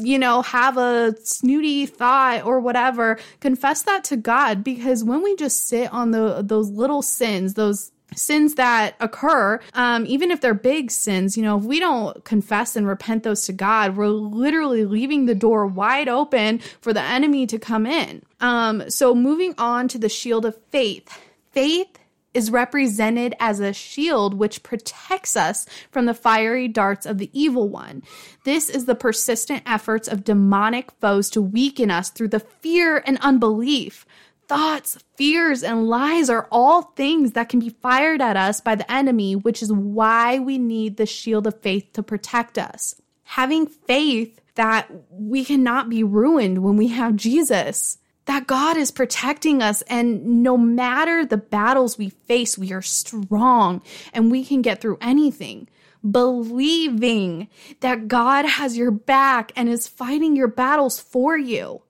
you 0.00 0.18
know, 0.18 0.42
have 0.42 0.76
a 0.76 1.14
snooty 1.22 1.86
thought 1.86 2.44
or 2.44 2.60
whatever, 2.60 3.18
confess 3.40 3.82
that 3.82 4.04
to 4.04 4.16
God 4.16 4.62
because 4.64 5.04
when 5.04 5.22
we 5.22 5.36
just 5.36 5.66
sit 5.66 5.92
on 5.92 6.10
the 6.10 6.42
those 6.42 6.70
little 6.70 7.02
sins, 7.02 7.54
those 7.54 7.90
sins 8.14 8.54
that 8.54 8.94
occur, 9.00 9.60
um, 9.74 10.06
even 10.06 10.30
if 10.30 10.40
they're 10.40 10.54
big 10.54 10.90
sins, 10.90 11.36
you 11.36 11.42
know, 11.42 11.58
if 11.58 11.64
we 11.64 11.78
don't 11.78 12.24
confess 12.24 12.76
and 12.76 12.86
repent 12.86 13.22
those 13.22 13.44
to 13.46 13.52
God, 13.52 13.96
we're 13.96 14.08
literally 14.08 14.84
leaving 14.84 15.26
the 15.26 15.34
door 15.34 15.66
wide 15.66 16.08
open 16.08 16.58
for 16.80 16.92
the 16.92 17.02
enemy 17.02 17.46
to 17.46 17.58
come 17.58 17.86
in. 17.86 18.22
Um, 18.40 18.88
so 18.90 19.14
moving 19.14 19.54
on 19.58 19.88
to 19.88 19.98
the 19.98 20.08
shield 20.08 20.46
of 20.46 20.56
faith. 20.70 21.08
Faith 21.52 21.98
is 22.34 22.50
represented 22.50 23.34
as 23.40 23.60
a 23.60 23.72
shield 23.72 24.34
which 24.34 24.62
protects 24.62 25.36
us 25.36 25.66
from 25.90 26.06
the 26.06 26.14
fiery 26.14 26.68
darts 26.68 27.06
of 27.06 27.18
the 27.18 27.30
evil 27.32 27.68
one. 27.68 28.02
This 28.44 28.68
is 28.68 28.84
the 28.84 28.94
persistent 28.94 29.62
efforts 29.66 30.08
of 30.08 30.24
demonic 30.24 30.90
foes 31.00 31.30
to 31.30 31.42
weaken 31.42 31.90
us 31.90 32.10
through 32.10 32.28
the 32.28 32.40
fear 32.40 33.02
and 33.06 33.18
unbelief. 33.20 34.06
Thoughts, 34.46 34.98
fears, 35.16 35.62
and 35.62 35.88
lies 35.88 36.30
are 36.30 36.48
all 36.50 36.82
things 36.82 37.32
that 37.32 37.50
can 37.50 37.60
be 37.60 37.68
fired 37.68 38.22
at 38.22 38.36
us 38.36 38.60
by 38.60 38.74
the 38.74 38.90
enemy, 38.90 39.36
which 39.36 39.62
is 39.62 39.72
why 39.72 40.38
we 40.38 40.56
need 40.56 40.96
the 40.96 41.06
shield 41.06 41.46
of 41.46 41.60
faith 41.60 41.92
to 41.92 42.02
protect 42.02 42.56
us. 42.56 42.94
Having 43.24 43.66
faith 43.66 44.40
that 44.54 44.90
we 45.10 45.44
cannot 45.44 45.90
be 45.90 46.02
ruined 46.02 46.62
when 46.62 46.76
we 46.76 46.88
have 46.88 47.14
Jesus 47.14 47.98
that 48.28 48.46
God 48.46 48.76
is 48.76 48.90
protecting 48.90 49.62
us. 49.62 49.80
And 49.88 50.42
no 50.42 50.58
matter 50.58 51.24
the 51.24 51.38
battles 51.38 51.96
we 51.96 52.10
face, 52.10 52.58
we 52.58 52.74
are 52.74 52.82
strong 52.82 53.80
and 54.12 54.30
we 54.30 54.44
can 54.44 54.60
get 54.60 54.82
through 54.82 54.98
anything. 55.00 55.66
Believing 56.08 57.48
that 57.80 58.06
God 58.06 58.44
has 58.44 58.76
your 58.76 58.90
back 58.90 59.50
and 59.56 59.70
is 59.70 59.88
fighting 59.88 60.36
your 60.36 60.46
battles 60.46 61.00
for 61.00 61.38
you. 61.38 61.82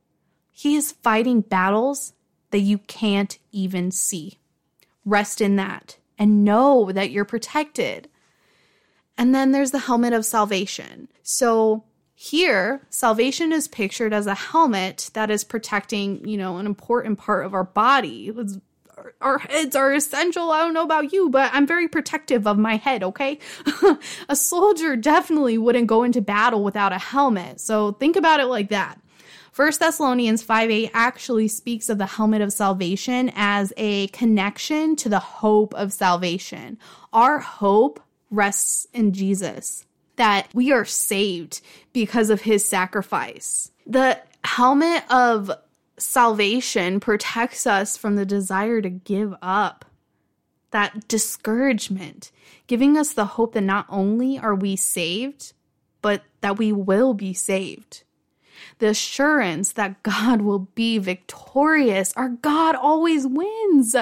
He 0.52 0.76
is 0.76 0.92
fighting 0.92 1.40
battles 1.40 2.12
that 2.52 2.60
you 2.60 2.78
can't 2.78 3.36
even 3.50 3.90
see. 3.90 4.38
Rest 5.04 5.40
in 5.40 5.56
that 5.56 5.96
and 6.20 6.44
know 6.44 6.92
that 6.92 7.10
you're 7.10 7.24
protected. 7.24 8.08
And 9.16 9.34
then 9.34 9.50
there's 9.50 9.72
the 9.72 9.80
helmet 9.80 10.12
of 10.12 10.24
salvation. 10.24 11.08
So 11.24 11.82
here, 12.20 12.84
salvation 12.90 13.52
is 13.52 13.68
pictured 13.68 14.12
as 14.12 14.26
a 14.26 14.34
helmet 14.34 15.08
that 15.14 15.30
is 15.30 15.44
protecting, 15.44 16.26
you 16.26 16.36
know, 16.36 16.56
an 16.56 16.66
important 16.66 17.16
part 17.16 17.46
of 17.46 17.54
our 17.54 17.62
body. 17.62 18.32
It's, 18.36 18.58
our 19.20 19.38
heads 19.38 19.76
are 19.76 19.92
essential. 19.92 20.50
I 20.50 20.58
don't 20.58 20.74
know 20.74 20.82
about 20.82 21.12
you, 21.12 21.30
but 21.30 21.48
I'm 21.54 21.64
very 21.64 21.86
protective 21.86 22.44
of 22.44 22.58
my 22.58 22.74
head, 22.74 23.04
okay? 23.04 23.38
a 24.28 24.34
soldier 24.34 24.96
definitely 24.96 25.58
wouldn't 25.58 25.86
go 25.86 26.02
into 26.02 26.20
battle 26.20 26.64
without 26.64 26.92
a 26.92 26.98
helmet. 26.98 27.60
So 27.60 27.92
think 27.92 28.16
about 28.16 28.40
it 28.40 28.46
like 28.46 28.70
that. 28.70 29.00
1 29.54 29.72
Thessalonians 29.78 30.42
5 30.42 30.70
8 30.70 30.90
actually 30.94 31.46
speaks 31.46 31.88
of 31.88 31.98
the 31.98 32.06
helmet 32.06 32.42
of 32.42 32.52
salvation 32.52 33.30
as 33.36 33.72
a 33.76 34.08
connection 34.08 34.96
to 34.96 35.08
the 35.08 35.20
hope 35.20 35.72
of 35.74 35.92
salvation. 35.92 36.78
Our 37.12 37.38
hope 37.38 38.00
rests 38.28 38.88
in 38.92 39.12
Jesus 39.12 39.84
that 40.18 40.48
we 40.52 40.72
are 40.72 40.84
saved 40.84 41.60
because 41.92 42.30
of 42.30 42.42
his 42.42 42.64
sacrifice. 42.64 43.70
The 43.86 44.20
helmet 44.44 45.02
of 45.10 45.50
salvation 45.96 47.00
protects 47.00 47.66
us 47.66 47.96
from 47.96 48.16
the 48.16 48.26
desire 48.26 48.80
to 48.82 48.90
give 48.90 49.34
up, 49.42 49.84
that 50.70 51.08
discouragement, 51.08 52.30
giving 52.66 52.96
us 52.96 53.14
the 53.14 53.24
hope 53.24 53.54
that 53.54 53.62
not 53.62 53.86
only 53.88 54.38
are 54.38 54.54
we 54.54 54.76
saved, 54.76 55.54
but 56.02 56.22
that 56.40 56.58
we 56.58 56.72
will 56.72 57.14
be 57.14 57.32
saved 57.32 58.04
the 58.78 58.88
assurance 58.88 59.72
that 59.72 60.02
God 60.02 60.42
will 60.42 60.60
be 60.60 60.98
victorious. 60.98 62.12
Our 62.14 62.28
God 62.28 62.74
always 62.74 63.26
wins. 63.26 63.94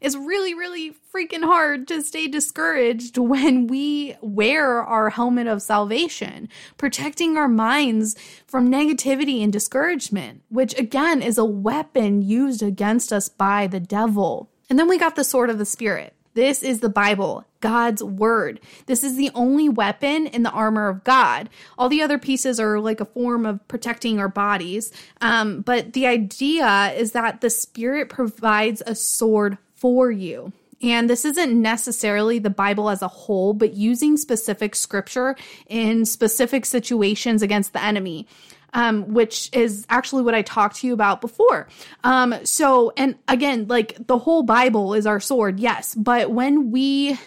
It's 0.00 0.16
really, 0.16 0.54
really 0.54 0.94
freaking 1.14 1.44
hard 1.44 1.86
to 1.88 2.02
stay 2.02 2.26
discouraged 2.26 3.18
when 3.18 3.66
we 3.66 4.16
wear 4.22 4.82
our 4.82 5.10
helmet 5.10 5.46
of 5.46 5.60
salvation, 5.60 6.48
protecting 6.78 7.36
our 7.36 7.48
minds 7.48 8.16
from 8.46 8.70
negativity 8.70 9.42
and 9.42 9.52
discouragement, 9.52 10.42
which 10.48 10.78
again 10.78 11.20
is 11.20 11.36
a 11.36 11.44
weapon 11.44 12.22
used 12.22 12.62
against 12.62 13.12
us 13.12 13.28
by 13.28 13.66
the 13.66 13.80
devil. 13.80 14.48
And 14.70 14.78
then 14.78 14.88
we 14.88 14.96
got 14.96 15.16
the 15.16 15.24
sword 15.24 15.50
of 15.50 15.58
the 15.58 15.66
Spirit. 15.66 16.14
This 16.34 16.62
is 16.62 16.80
the 16.80 16.88
Bible, 16.88 17.44
God's 17.60 18.02
word. 18.02 18.60
This 18.86 19.04
is 19.04 19.16
the 19.16 19.30
only 19.34 19.68
weapon 19.68 20.26
in 20.26 20.42
the 20.42 20.50
armor 20.50 20.88
of 20.88 21.04
God. 21.04 21.50
All 21.76 21.88
the 21.88 22.02
other 22.02 22.18
pieces 22.18 22.58
are 22.58 22.80
like 22.80 23.00
a 23.00 23.06
form 23.06 23.44
of 23.44 23.66
protecting 23.68 24.18
our 24.18 24.28
bodies. 24.28 24.92
Um, 25.20 25.60
but 25.60 25.92
the 25.92 26.06
idea 26.06 26.92
is 26.96 27.12
that 27.12 27.42
the 27.42 27.50
Spirit 27.50 28.08
provides 28.08 28.82
a 28.86 28.94
sword 28.94 29.58
for 29.74 30.10
you. 30.10 30.52
And 30.80 31.08
this 31.08 31.24
isn't 31.24 31.60
necessarily 31.60 32.38
the 32.38 32.50
Bible 32.50 32.90
as 32.90 33.02
a 33.02 33.08
whole, 33.08 33.54
but 33.54 33.74
using 33.74 34.16
specific 34.16 34.74
scripture 34.74 35.36
in 35.68 36.04
specific 36.04 36.66
situations 36.66 37.42
against 37.42 37.72
the 37.72 37.82
enemy 37.82 38.26
um, 38.72 39.12
which 39.12 39.50
is 39.52 39.86
actually 39.88 40.22
what 40.22 40.34
I 40.34 40.42
talked 40.42 40.76
to 40.76 40.86
you 40.86 40.92
about 40.92 41.20
before. 41.20 41.68
Um, 42.04 42.34
so, 42.44 42.92
and 42.96 43.16
again, 43.28 43.66
like 43.68 44.06
the 44.06 44.18
whole 44.18 44.42
Bible 44.42 44.94
is 44.94 45.06
our 45.06 45.20
sword, 45.20 45.60
yes, 45.60 45.94
but 45.94 46.30
when 46.30 46.70
we 46.70 47.18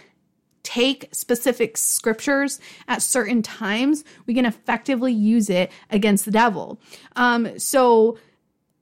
take 0.64 1.08
specific 1.12 1.78
scriptures 1.78 2.60
at 2.88 3.02
certain 3.02 3.42
times, 3.42 4.04
we 4.26 4.34
can 4.34 4.46
effectively 4.46 5.14
use 5.14 5.50
it 5.50 5.72
against 5.92 6.26
the 6.26 6.32
devil. 6.32 6.80
Um, 7.16 7.60
so, 7.60 8.18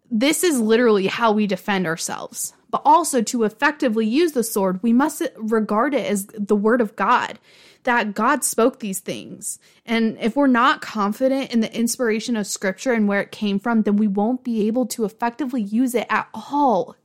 this 0.09 0.43
is 0.43 0.59
literally 0.59 1.07
how 1.07 1.31
we 1.31 1.47
defend 1.47 1.87
ourselves. 1.87 2.53
But 2.69 2.83
also, 2.85 3.21
to 3.21 3.43
effectively 3.43 4.05
use 4.05 4.31
the 4.31 4.43
sword, 4.43 4.81
we 4.81 4.93
must 4.93 5.21
regard 5.37 5.93
it 5.93 6.05
as 6.05 6.27
the 6.27 6.55
word 6.55 6.81
of 6.81 6.95
God. 6.95 7.37
That 7.83 8.13
God 8.13 8.43
spoke 8.43 8.79
these 8.79 8.99
things. 8.99 9.59
And 9.85 10.17
if 10.19 10.35
we're 10.35 10.47
not 10.47 10.81
confident 10.81 11.53
in 11.53 11.59
the 11.59 11.75
inspiration 11.75 12.35
of 12.35 12.47
scripture 12.47 12.93
and 12.93 13.07
where 13.07 13.21
it 13.21 13.31
came 13.31 13.59
from, 13.59 13.83
then 13.83 13.97
we 13.97 14.07
won't 14.07 14.43
be 14.43 14.67
able 14.67 14.85
to 14.87 15.05
effectively 15.05 15.61
use 15.61 15.95
it 15.95 16.07
at 16.09 16.27
all. 16.33 16.95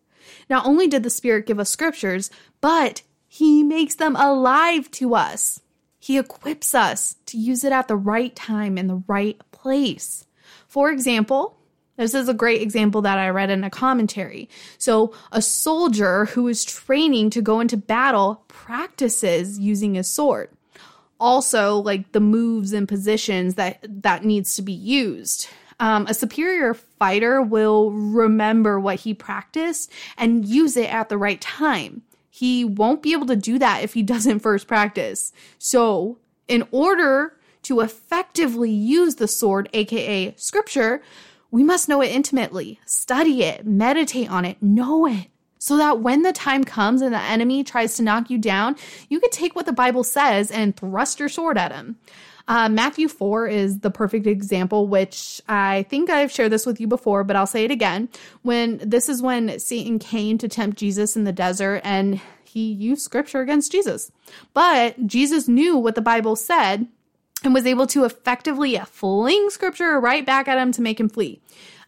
Not 0.48 0.66
only 0.66 0.86
did 0.86 1.02
the 1.02 1.10
Spirit 1.10 1.46
give 1.46 1.58
us 1.58 1.70
scriptures, 1.70 2.30
but 2.60 3.02
He 3.26 3.62
makes 3.62 3.94
them 3.94 4.16
alive 4.16 4.90
to 4.92 5.14
us. 5.14 5.60
He 5.98 6.18
equips 6.18 6.74
us 6.74 7.16
to 7.26 7.36
use 7.36 7.64
it 7.64 7.72
at 7.72 7.88
the 7.88 7.96
right 7.96 8.34
time 8.34 8.78
in 8.78 8.86
the 8.86 9.02
right 9.06 9.38
place. 9.50 10.26
For 10.66 10.90
example, 10.90 11.56
this 11.96 12.14
is 12.14 12.28
a 12.28 12.34
great 12.34 12.62
example 12.62 13.02
that 13.02 13.18
I 13.18 13.28
read 13.30 13.50
in 13.50 13.64
a 13.64 13.70
commentary. 13.70 14.48
So, 14.78 15.12
a 15.32 15.42
soldier 15.42 16.26
who 16.26 16.46
is 16.46 16.64
training 16.64 17.30
to 17.30 17.42
go 17.42 17.58
into 17.58 17.76
battle 17.76 18.44
practices 18.46 19.58
using 19.58 19.94
his 19.94 20.08
sword. 20.08 20.50
Also, 21.20 21.76
like 21.76 22.12
the 22.12 22.20
moves 22.20 22.72
and 22.72 22.88
positions 22.88 23.54
that 23.56 23.84
that 24.02 24.24
needs 24.24 24.54
to 24.56 24.62
be 24.62 24.72
used. 24.72 25.48
Um, 25.80 26.06
a 26.06 26.14
superior 26.14 26.74
fighter 26.74 27.40
will 27.40 27.92
remember 27.92 28.80
what 28.80 29.00
he 29.00 29.14
practiced 29.14 29.92
and 30.16 30.44
use 30.44 30.76
it 30.76 30.92
at 30.92 31.08
the 31.08 31.18
right 31.18 31.40
time. 31.40 32.02
He 32.30 32.64
won't 32.64 33.02
be 33.02 33.12
able 33.12 33.26
to 33.26 33.36
do 33.36 33.58
that 33.58 33.82
if 33.82 33.94
he 33.94 34.02
doesn't 34.14 34.40
first 34.40 34.66
practice. 34.66 35.32
So, 35.58 36.18
in 36.46 36.66
order 36.70 37.34
to 37.62 37.80
effectively 37.80 38.70
use 38.70 39.16
the 39.16 39.28
sword, 39.28 39.68
aka 39.72 40.34
scripture, 40.36 41.02
we 41.50 41.62
must 41.62 41.88
know 41.88 42.00
it 42.00 42.12
intimately, 42.12 42.80
study 42.84 43.42
it, 43.42 43.66
meditate 43.66 44.30
on 44.30 44.44
it, 44.44 44.62
know 44.62 45.06
it, 45.06 45.28
so 45.58 45.76
that 45.76 46.00
when 46.00 46.22
the 46.22 46.32
time 46.32 46.64
comes 46.64 47.02
and 47.02 47.14
the 47.14 47.20
enemy 47.20 47.64
tries 47.64 47.96
to 47.96 48.02
knock 48.02 48.30
you 48.30 48.38
down, 48.38 48.76
you 49.08 49.20
can 49.20 49.30
take 49.30 49.54
what 49.54 49.66
the 49.66 49.72
Bible 49.72 50.04
says 50.04 50.50
and 50.50 50.76
thrust 50.76 51.20
your 51.20 51.28
sword 51.28 51.58
at 51.58 51.72
him. 51.72 51.96
Uh, 52.48 52.66
Matthew 52.68 53.08
4 53.08 53.46
is 53.46 53.80
the 53.80 53.90
perfect 53.90 54.26
example, 54.26 54.88
which 54.88 55.42
I 55.48 55.84
think 55.90 56.08
I've 56.08 56.32
shared 56.32 56.50
this 56.50 56.64
with 56.64 56.80
you 56.80 56.86
before, 56.86 57.22
but 57.22 57.36
I'll 57.36 57.46
say 57.46 57.64
it 57.64 57.70
again. 57.70 58.08
When 58.40 58.78
this 58.78 59.10
is 59.10 59.20
when 59.20 59.58
Satan 59.58 59.98
came 59.98 60.38
to 60.38 60.48
tempt 60.48 60.78
Jesus 60.78 61.14
in 61.14 61.24
the 61.24 61.32
desert 61.32 61.82
and 61.84 62.22
he 62.44 62.72
used 62.72 63.02
scripture 63.02 63.42
against 63.42 63.70
Jesus. 63.70 64.10
But 64.54 65.06
Jesus 65.06 65.46
knew 65.46 65.76
what 65.76 65.94
the 65.94 66.00
Bible 66.00 66.36
said 66.36 66.88
and 67.44 67.52
was 67.52 67.66
able 67.66 67.86
to 67.88 68.04
effectively 68.04 68.78
fling 68.86 69.50
scripture 69.50 70.00
right 70.00 70.24
back 70.24 70.48
at 70.48 70.58
him 70.58 70.72
to 70.72 70.82
make 70.82 70.98
him 70.98 71.10
flee. 71.10 71.40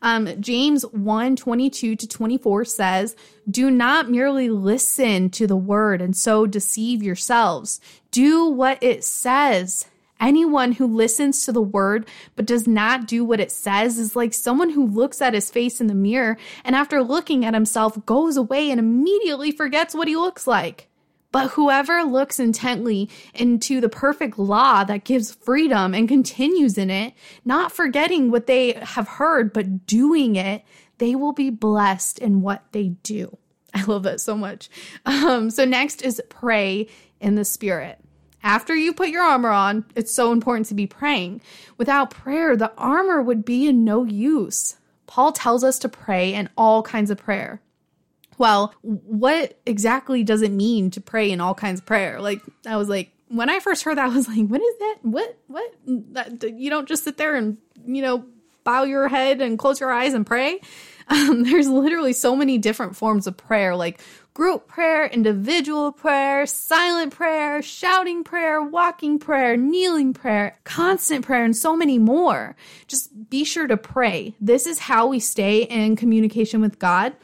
Um, 0.03 0.41
James 0.41 0.83
1 0.87 1.37
22 1.37 1.97
to 1.97 2.09
24 2.09 2.65
says, 2.65 3.17
Do 3.51 3.71
not 3.71 4.11
merely 4.11 4.49
listen 4.49 5.31
to 5.31 5.47
the 5.47 5.57
word 5.57 6.01
and 6.01 6.17
so 6.17 6.47
deceive 6.47 7.03
yourselves. 7.03 7.81
Do 8.11 8.47
what 8.47 8.83
it 8.83 9.05
says. 9.05 9.87
Anyone 10.21 10.73
who 10.73 10.87
listens 10.87 11.47
to 11.47 11.53
the 11.53 11.63
word 11.63 12.07
but 12.37 12.45
does 12.45 12.69
not 12.69 13.07
do 13.07 13.25
what 13.25 13.41
it 13.41 13.51
says 13.51 13.99
is 13.99 14.15
like 14.15 14.35
someone 14.35 14.71
who 14.71 14.87
looks 14.87 15.23
at 15.23 15.33
his 15.33 15.51
face 15.51 15.81
in 15.81 15.87
the 15.87 15.95
mirror 15.95 16.37
and 16.63 16.77
after 16.77 17.03
looking 17.03 17.45
at 17.45 17.55
himself 17.55 18.05
goes 18.05 18.37
away 18.37 18.71
and 18.71 18.79
immediately 18.79 19.51
forgets 19.51 19.95
what 19.95 20.09
he 20.09 20.17
looks 20.17 20.47
like. 20.47 20.90
But 21.33 21.53
whoever 21.53 22.03
looks 22.03 22.41
intently 22.41 23.09
into 23.35 23.81
the 23.81 23.89
perfect 23.89 24.39
law 24.39 24.83
that 24.85 25.05
gives 25.05 25.35
freedom 25.35 25.95
and 25.95 26.09
continues 26.09 26.77
in 26.77 26.91
it, 26.91 27.15
not 27.45 27.73
forgetting 27.73 28.31
what 28.31 28.47
they 28.47 28.73
have 28.73 29.07
heard, 29.07 29.53
but 29.53 29.87
doing 29.87 30.37
it, 30.37 30.65
they 30.99 31.15
will 31.15 31.33
be 31.33 31.51
blessed 31.51 32.19
in 32.19 32.43
what 32.43 32.65
they 32.73 32.89
do. 33.03 33.37
I 33.75 33.85
love 33.85 34.03
that 34.03 34.21
so 34.21 34.37
much. 34.37 34.69
Um, 35.07 35.51
so, 35.51 35.65
next 35.65 36.03
is 36.03 36.21
pray 36.29 36.89
in 37.21 37.37
the 37.37 37.45
Spirit. 37.45 38.01
After 38.43 38.75
you 38.75 38.93
put 38.93 39.11
your 39.11 39.23
armor 39.23 39.51
on, 39.51 39.85
it's 39.95 40.15
so 40.15 40.33
important 40.33 40.67
to 40.69 40.75
be 40.75 40.87
praying. 40.87 41.43
Without 41.77 42.11
prayer, 42.11 42.57
the 42.57 42.73
armor 42.77 43.23
would 43.23 43.45
be 43.45 43.69
in 43.69 43.85
no 43.85 44.03
use. 44.05 44.77
Paul 45.07 45.33
tells 45.33 45.63
us 45.63 45.79
to 45.81 45.89
pray 45.89 46.33
in 46.33 46.49
all 46.57 46.83
kinds 46.83 47.11
of 47.11 47.19
prayer 47.19 47.61
well, 48.41 48.73
what 48.81 49.61
exactly 49.67 50.25
does 50.25 50.41
it 50.41 50.51
mean 50.51 50.91
to 50.93 51.01
pray 51.03 51.31
in 51.31 51.43
all 51.43 51.55
kinds 51.55 51.81
of 51.81 51.85
prayer? 51.85 52.23
Like, 52.23 52.41
I 52.67 52.79
was 52.79 52.89
like, 52.89 53.13
when 53.29 53.51
I 53.51 53.61
first 53.61 53.85
heard 53.85 53.99
that, 53.99 54.07
I 54.07 54.17
was 54.17 54.27
like, 54.27 54.47
what 54.47 54.63
is 54.63 54.79
that? 54.79 54.97
What, 55.03 55.39
what? 55.47 55.75
That, 55.85 56.59
you 56.59 56.71
don't 56.71 56.89
just 56.89 57.05
sit 57.05 57.19
there 57.19 57.37
and, 57.37 57.59
you 57.85 58.01
know, 58.01 58.25
bow 58.65 58.85
your 58.85 59.09
head 59.09 59.43
and 59.43 59.59
close 59.59 59.79
your 59.79 59.93
eyes 59.93 60.15
and 60.15 60.27
pray. 60.27 60.61
Um, 61.13 61.43
there's 61.43 61.67
literally 61.69 62.13
so 62.13 62.37
many 62.37 62.57
different 62.57 62.95
forms 62.95 63.27
of 63.27 63.37
prayer, 63.37 63.75
like 63.75 64.01
group 64.33 64.69
prayer, 64.69 65.07
individual 65.07 65.91
prayer, 65.91 66.47
silent 66.47 67.13
prayer, 67.13 67.61
shouting 67.63 68.23
prayer, 68.23 68.63
walking 68.63 69.19
prayer, 69.19 69.57
kneeling 69.57 70.15
prayer, 70.15 70.61
constant 70.63 71.25
prayer, 71.27 71.43
and 71.43 71.57
so 71.57 71.77
many 71.77 71.99
more. 71.99 72.55
Just 72.87 73.29
be 73.29 73.43
sure 73.43 73.67
to 73.67 73.77
pray. 73.77 74.37
This 74.41 74.69
is 74.69 74.79
how 74.79 75.09
we 75.09 75.19
stay 75.19 75.65
in 75.65 75.97
communication 75.97 76.61
with 76.61 76.79
God 76.79 77.17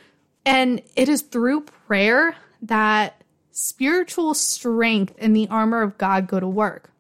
and 0.47 0.81
it 0.95 1.09
is 1.09 1.23
through 1.23 1.63
prayer 1.63 2.37
that 2.63 3.23
spiritual 3.51 4.33
strength 4.33 5.15
and 5.19 5.35
the 5.35 5.49
armor 5.49 5.83
of 5.83 5.99
God 5.99 6.29
go 6.29 6.39
to 6.39 6.47
work. 6.49 6.91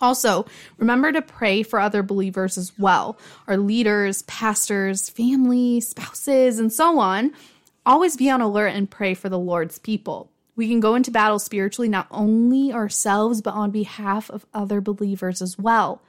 Also, 0.00 0.46
remember 0.78 1.12
to 1.12 1.22
pray 1.22 1.62
for 1.62 1.78
other 1.78 2.02
believers 2.02 2.58
as 2.58 2.76
well, 2.78 3.18
our 3.46 3.56
leaders, 3.56 4.22
pastors, 4.22 5.08
family, 5.08 5.80
spouses, 5.80 6.58
and 6.58 6.72
so 6.72 6.98
on. 6.98 7.32
Always 7.86 8.16
be 8.16 8.30
on 8.30 8.40
alert 8.40 8.68
and 8.68 8.90
pray 8.90 9.14
for 9.14 9.28
the 9.28 9.38
Lord's 9.38 9.78
people. 9.78 10.30
We 10.56 10.68
can 10.68 10.80
go 10.80 10.94
into 10.94 11.10
battle 11.10 11.38
spiritually, 11.38 11.88
not 11.88 12.06
only 12.10 12.72
ourselves, 12.72 13.42
but 13.42 13.54
on 13.54 13.70
behalf 13.70 14.30
of 14.30 14.46
other 14.54 14.80
believers 14.80 15.42
as 15.42 15.58
well. 15.58 16.00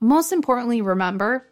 Most 0.00 0.32
importantly, 0.32 0.80
remember 0.80 1.46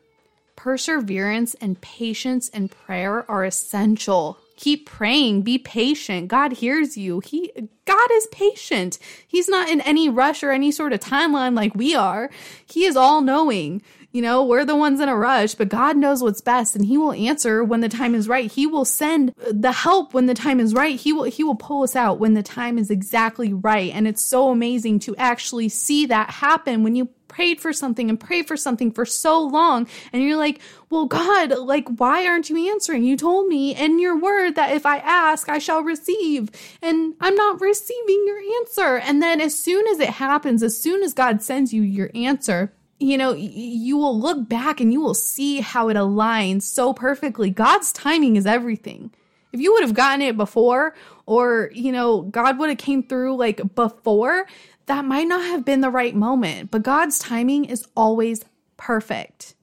Perseverance 0.56 1.54
and 1.60 1.80
patience 1.80 2.48
and 2.48 2.70
prayer 2.70 3.30
are 3.30 3.44
essential. 3.44 4.38
Keep 4.56 4.86
praying, 4.86 5.42
be 5.42 5.58
patient. 5.58 6.28
God 6.28 6.52
hears 6.52 6.96
you. 6.96 7.20
He 7.20 7.52
God 7.84 8.08
is 8.14 8.26
patient. 8.28 8.98
He's 9.28 9.48
not 9.48 9.68
in 9.68 9.82
any 9.82 10.08
rush 10.08 10.42
or 10.42 10.50
any 10.50 10.72
sort 10.72 10.94
of 10.94 11.00
timeline 11.00 11.54
like 11.54 11.74
we 11.74 11.94
are. 11.94 12.30
He 12.64 12.84
is 12.84 12.96
all 12.96 13.20
knowing. 13.20 13.82
You 14.12 14.22
know, 14.22 14.42
we're 14.42 14.64
the 14.64 14.74
ones 14.74 14.98
in 14.98 15.10
a 15.10 15.16
rush, 15.16 15.54
but 15.54 15.68
God 15.68 15.98
knows 15.98 16.22
what's 16.22 16.40
best 16.40 16.74
and 16.74 16.86
he 16.86 16.96
will 16.96 17.12
answer 17.12 17.62
when 17.62 17.82
the 17.82 17.88
time 17.90 18.14
is 18.14 18.28
right. 18.28 18.50
He 18.50 18.66
will 18.66 18.86
send 18.86 19.34
the 19.52 19.72
help 19.72 20.14
when 20.14 20.24
the 20.24 20.32
time 20.32 20.58
is 20.58 20.72
right. 20.72 20.98
He 20.98 21.12
will 21.12 21.24
he 21.24 21.44
will 21.44 21.54
pull 21.54 21.82
us 21.82 21.94
out 21.94 22.18
when 22.18 22.32
the 22.32 22.42
time 22.42 22.78
is 22.78 22.90
exactly 22.90 23.52
right. 23.52 23.92
And 23.92 24.08
it's 24.08 24.22
so 24.22 24.48
amazing 24.48 25.00
to 25.00 25.14
actually 25.16 25.68
see 25.68 26.06
that 26.06 26.30
happen 26.30 26.82
when 26.82 26.96
you 26.96 27.10
prayed 27.36 27.60
for 27.60 27.70
something 27.70 28.08
and 28.08 28.18
prayed 28.18 28.48
for 28.48 28.56
something 28.56 28.90
for 28.90 29.04
so 29.04 29.38
long 29.38 29.86
and 30.10 30.22
you're 30.22 30.38
like, 30.38 30.58
"Well, 30.88 31.04
God, 31.04 31.50
like 31.58 31.86
why 31.98 32.26
aren't 32.26 32.48
you 32.48 32.70
answering? 32.70 33.04
You 33.04 33.14
told 33.14 33.46
me 33.46 33.76
in 33.76 33.98
your 33.98 34.18
word 34.18 34.54
that 34.54 34.72
if 34.72 34.86
I 34.86 34.98
ask, 34.98 35.46
I 35.46 35.58
shall 35.58 35.82
receive." 35.82 36.50
And 36.80 37.14
I'm 37.20 37.34
not 37.34 37.60
receiving 37.60 38.24
your 38.26 38.40
answer. 38.60 38.96
And 38.96 39.22
then 39.22 39.42
as 39.42 39.54
soon 39.54 39.86
as 39.86 40.00
it 40.00 40.08
happens, 40.08 40.62
as 40.62 40.80
soon 40.80 41.02
as 41.02 41.12
God 41.12 41.42
sends 41.42 41.74
you 41.74 41.82
your 41.82 42.10
answer, 42.14 42.72
you 42.98 43.18
know, 43.18 43.34
you 43.34 43.98
will 43.98 44.18
look 44.18 44.48
back 44.48 44.80
and 44.80 44.90
you 44.90 45.02
will 45.02 45.12
see 45.12 45.60
how 45.60 45.90
it 45.90 45.96
aligns 45.98 46.62
so 46.62 46.94
perfectly. 46.94 47.50
God's 47.50 47.92
timing 47.92 48.36
is 48.36 48.46
everything. 48.46 49.12
If 49.52 49.60
you 49.60 49.72
would 49.74 49.82
have 49.82 49.94
gotten 49.94 50.22
it 50.22 50.38
before 50.38 50.94
or, 51.26 51.70
you 51.74 51.92
know, 51.92 52.22
God 52.22 52.58
would 52.58 52.70
have 52.70 52.78
came 52.78 53.02
through 53.02 53.36
like 53.36 53.74
before, 53.74 54.46
that 54.86 55.04
might 55.04 55.28
not 55.28 55.44
have 55.44 55.64
been 55.64 55.80
the 55.80 55.90
right 55.90 56.14
moment, 56.14 56.70
but 56.70 56.82
God's 56.82 57.18
timing 57.18 57.64
is 57.64 57.86
always 57.96 58.44
perfect. 58.76 59.54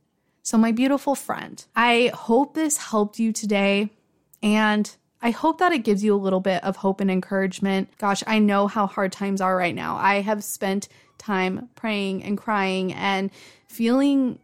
So, 0.42 0.58
my 0.58 0.72
beautiful 0.72 1.16
friend, 1.16 1.64
I 1.76 2.12
hope 2.14 2.54
this 2.54 2.78
helped 2.78 3.20
you 3.20 3.32
today. 3.32 3.90
And 4.42 4.94
I 5.22 5.32
hope 5.32 5.60
that 5.60 5.72
it 5.72 5.86
gives 5.86 6.04
you 6.04 6.14
a 6.14 6.18
little 6.18 6.42
bit 6.42 6.62
of 6.66 6.76
hope 6.76 7.00
and 7.00 7.10
encouragement. 7.10 7.90
Gosh, 7.98 8.24
I 8.28 8.40
know 8.40 8.68
how 8.68 8.88
hard 8.88 9.14
times 9.14 9.40
are 9.40 9.56
right 9.56 9.74
now. 9.74 9.96
I 9.96 10.20
have 10.20 10.44
spent 10.44 10.90
time 11.18 11.70
praying 11.76 12.24
and 12.26 12.38
crying 12.38 12.92
and 12.92 13.32
feeling 13.70 14.40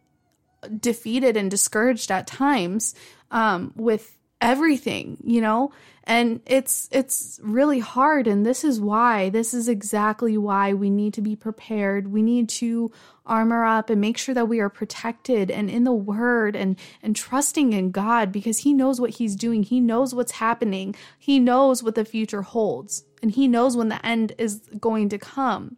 defeated 0.79 1.35
and 1.35 1.51
discouraged 1.51 2.11
at 2.11 2.27
times 2.27 2.95
um, 3.29 3.73
with 3.75 4.15
everything, 4.39 5.17
you 5.21 5.41
know? 5.41 5.73
And 6.09 6.41
it's 6.47 6.89
it's 6.91 7.39
really 7.43 7.77
hard 7.77 8.25
and 8.25 8.43
this 8.43 8.63
is 8.63 8.81
why 8.81 9.29
this 9.29 9.53
is 9.53 9.69
exactly 9.69 10.39
why 10.39 10.73
we 10.73 10.89
need 10.89 11.13
to 11.13 11.21
be 11.21 11.35
prepared. 11.35 12.11
We 12.11 12.23
need 12.23 12.49
to 12.49 12.91
armor 13.27 13.63
up 13.63 13.91
and 13.91 14.01
make 14.01 14.17
sure 14.17 14.33
that 14.33 14.47
we 14.47 14.59
are 14.59 14.71
protected 14.71 15.51
and 15.51 15.69
in 15.69 15.83
the 15.83 15.91
word 15.91 16.55
and 16.55 16.77
and 17.03 17.15
trusting 17.15 17.73
in 17.73 17.91
God 17.91 18.31
because 18.31 18.57
he 18.57 18.73
knows 18.73 18.99
what 18.99 19.11
he's 19.11 19.35
doing. 19.35 19.61
He 19.61 19.79
knows 19.79 20.15
what's 20.15 20.31
happening. 20.31 20.95
He 21.19 21.37
knows 21.37 21.83
what 21.83 21.93
the 21.93 22.03
future 22.03 22.41
holds 22.41 23.03
and 23.21 23.29
he 23.29 23.47
knows 23.47 23.77
when 23.77 23.89
the 23.89 24.03
end 24.03 24.33
is 24.39 24.61
going 24.79 25.09
to 25.09 25.19
come. 25.19 25.77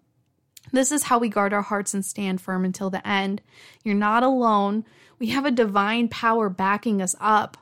This 0.72 0.94
is 0.94 1.04
how 1.04 1.20
we 1.20 1.28
guard 1.28 1.52
our 1.52 1.62
hearts 1.62 1.94
and 1.94 2.06
stand 2.06 2.40
firm 2.40 2.64
until 2.64 2.90
the 2.90 3.06
end. 3.06 3.42
You're 3.84 3.96
not 3.96 4.24
alone. 4.24 4.86
We 5.20 5.28
have 5.28 5.46
a 5.46 5.52
divine 5.52 6.08
power 6.08 6.48
backing 6.48 7.02
us 7.02 7.18
up, 7.20 7.58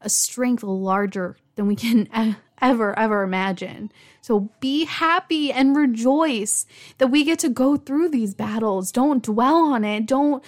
a 0.00 0.08
strength 0.08 0.62
larger 0.62 1.36
than 1.54 1.66
we 1.66 1.76
can 1.76 2.08
ever, 2.60 2.98
ever 2.98 3.22
imagine. 3.22 3.92
So 4.20 4.50
be 4.60 4.84
happy 4.84 5.52
and 5.52 5.76
rejoice 5.76 6.64
that 6.98 7.08
we 7.08 7.24
get 7.24 7.40
to 7.40 7.48
go 7.48 7.76
through 7.76 8.10
these 8.10 8.34
battles. 8.34 8.92
Don't 8.92 9.22
dwell 9.22 9.56
on 9.56 9.84
it. 9.84 10.06
Don't 10.06 10.42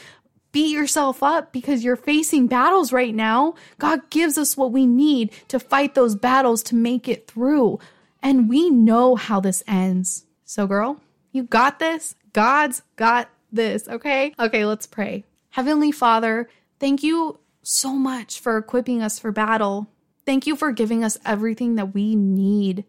beat 0.53 0.73
yourself 0.73 1.21
up 1.23 1.53
because 1.53 1.83
you're 1.83 1.97
facing 1.97 2.47
battles 2.47 2.93
right 2.93 3.14
now. 3.14 3.55
God 3.79 4.09
gives 4.11 4.38
us 4.38 4.57
what 4.57 4.71
we 4.71 4.87
need 4.87 5.33
to 5.49 5.59
fight 5.59 5.95
those 5.95 6.14
battles 6.14 6.62
to 6.64 6.77
make 6.77 7.09
it 7.09 7.27
through. 7.27 7.81
And 8.23 8.49
we 8.49 8.71
know 8.71 9.17
how 9.17 9.40
this 9.40 9.64
ends. 9.67 10.25
So, 10.45 10.69
girl, 10.69 11.01
you 11.33 11.43
got 11.43 11.81
this. 11.81 12.14
God's 12.33 12.83
got 12.95 13.29
this, 13.51 13.88
okay? 13.88 14.33
Okay, 14.38 14.64
let's 14.64 14.87
pray. 14.87 15.25
Heavenly 15.51 15.90
Father, 15.90 16.49
thank 16.79 17.03
you 17.03 17.40
so 17.62 17.93
much 17.93 18.38
for 18.38 18.57
equipping 18.57 19.03
us 19.03 19.19
for 19.19 19.33
battle. 19.33 19.88
Thank 20.27 20.47
you 20.47 20.57
for 20.57 20.73
giving 20.73 21.05
us 21.05 21.19
everything 21.25 21.75
that 21.75 21.95
we 21.95 22.17
need 22.17 22.85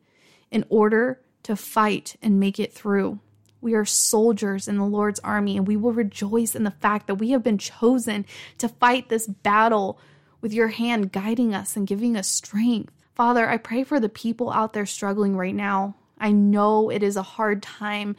in 0.51 0.65
order 0.69 1.21
to 1.43 1.55
fight 1.55 2.15
and 2.21 2.39
make 2.39 2.59
it 2.59 2.73
through. 2.73 3.19
We 3.61 3.73
are 3.73 3.85
soldiers 3.85 4.67
in 4.67 4.77
the 4.77 4.85
Lord's 4.85 5.19
army, 5.21 5.57
and 5.57 5.67
we 5.67 5.75
will 5.75 5.91
rejoice 5.91 6.55
in 6.55 6.63
the 6.63 6.71
fact 6.71 7.07
that 7.07 7.15
we 7.15 7.31
have 7.31 7.43
been 7.43 7.57
chosen 7.57 8.25
to 8.59 8.69
fight 8.69 9.09
this 9.09 9.27
battle 9.27 9.99
with 10.39 10.53
your 10.53 10.67
hand 10.69 11.11
guiding 11.11 11.53
us 11.53 11.75
and 11.75 11.87
giving 11.87 12.15
us 12.15 12.27
strength. 12.27 12.93
Father, 13.15 13.49
I 13.49 13.57
pray 13.57 13.83
for 13.83 13.99
the 13.99 14.09
people 14.09 14.51
out 14.51 14.73
there 14.73 14.85
struggling 14.85 15.35
right 15.35 15.55
now. 15.55 15.95
I 16.17 16.31
know 16.31 16.89
it 16.89 17.03
is 17.03 17.17
a 17.17 17.23
hard 17.23 17.63
time 17.63 18.15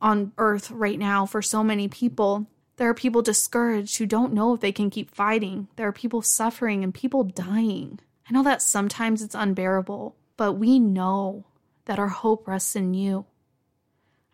on 0.00 0.32
earth 0.38 0.70
right 0.70 0.98
now 0.98 1.24
for 1.24 1.40
so 1.40 1.62
many 1.62 1.88
people. 1.88 2.46
There 2.76 2.88
are 2.88 2.94
people 2.94 3.22
discouraged 3.22 3.98
who 3.98 4.06
don't 4.06 4.32
know 4.32 4.54
if 4.54 4.60
they 4.60 4.72
can 4.72 4.90
keep 4.90 5.14
fighting. 5.14 5.68
There 5.76 5.86
are 5.86 5.92
people 5.92 6.22
suffering 6.22 6.82
and 6.82 6.92
people 6.92 7.24
dying. 7.24 8.00
I 8.30 8.32
know 8.32 8.44
that 8.44 8.62
sometimes 8.62 9.22
it's 9.22 9.34
unbearable, 9.34 10.14
but 10.36 10.52
we 10.52 10.78
know 10.78 11.46
that 11.86 11.98
our 11.98 12.08
hope 12.08 12.46
rests 12.46 12.76
in 12.76 12.94
you. 12.94 13.24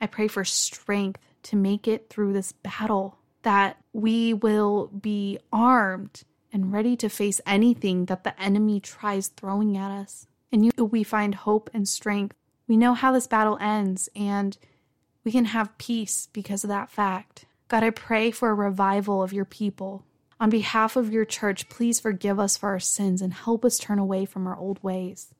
I 0.03 0.07
pray 0.07 0.29
for 0.29 0.45
strength 0.45 1.19
to 1.45 1.57
make 1.57 1.89
it 1.89 2.11
through 2.11 2.35
this 2.35 2.53
battle, 2.53 3.17
that 3.41 3.79
we 3.95 4.35
will 4.35 4.89
be 4.89 5.39
armed 5.51 6.25
and 6.53 6.75
ready 6.75 6.95
to 6.97 7.09
face 7.09 7.41
anything 7.47 8.05
that 8.07 8.23
the 8.23 8.39
enemy 8.39 8.81
tries 8.81 9.29
throwing 9.29 9.79
at 9.79 9.91
us. 9.91 10.27
And 10.53 10.67
you, 10.67 10.73
we 10.85 11.03
find 11.03 11.35
hope 11.35 11.71
and 11.73 11.89
strength. 11.89 12.37
We 12.69 12.77
know 12.77 12.93
how 12.93 13.13
this 13.13 13.27
battle 13.27 13.57
ends, 13.63 14.11
and 14.15 14.59
we 15.25 15.33
can 15.33 15.47
have 15.47 15.79
peace 15.79 16.29
because 16.35 16.65
of 16.65 16.69
that 16.69 16.91
fact. 16.91 17.47
God, 17.69 17.83
I 17.83 17.91
pray 17.91 18.31
for 18.31 18.51
a 18.51 18.55
revival 18.55 19.23
of 19.23 19.33
your 19.33 19.47
people. 19.47 20.05
On 20.39 20.51
behalf 20.51 20.97
of 20.97 21.13
your 21.13 21.25
church, 21.25 21.69
please 21.69 21.99
forgive 21.99 22.39
us 22.39 22.57
for 22.57 22.69
our 22.69 22.81
sins 22.81 23.23
and 23.23 23.33
help 23.33 23.65
us 23.65 23.79
turn 23.79 23.99
away 23.99 24.27
from 24.27 24.47
our 24.47 24.57
old 24.57 24.83
ways. 24.83 25.33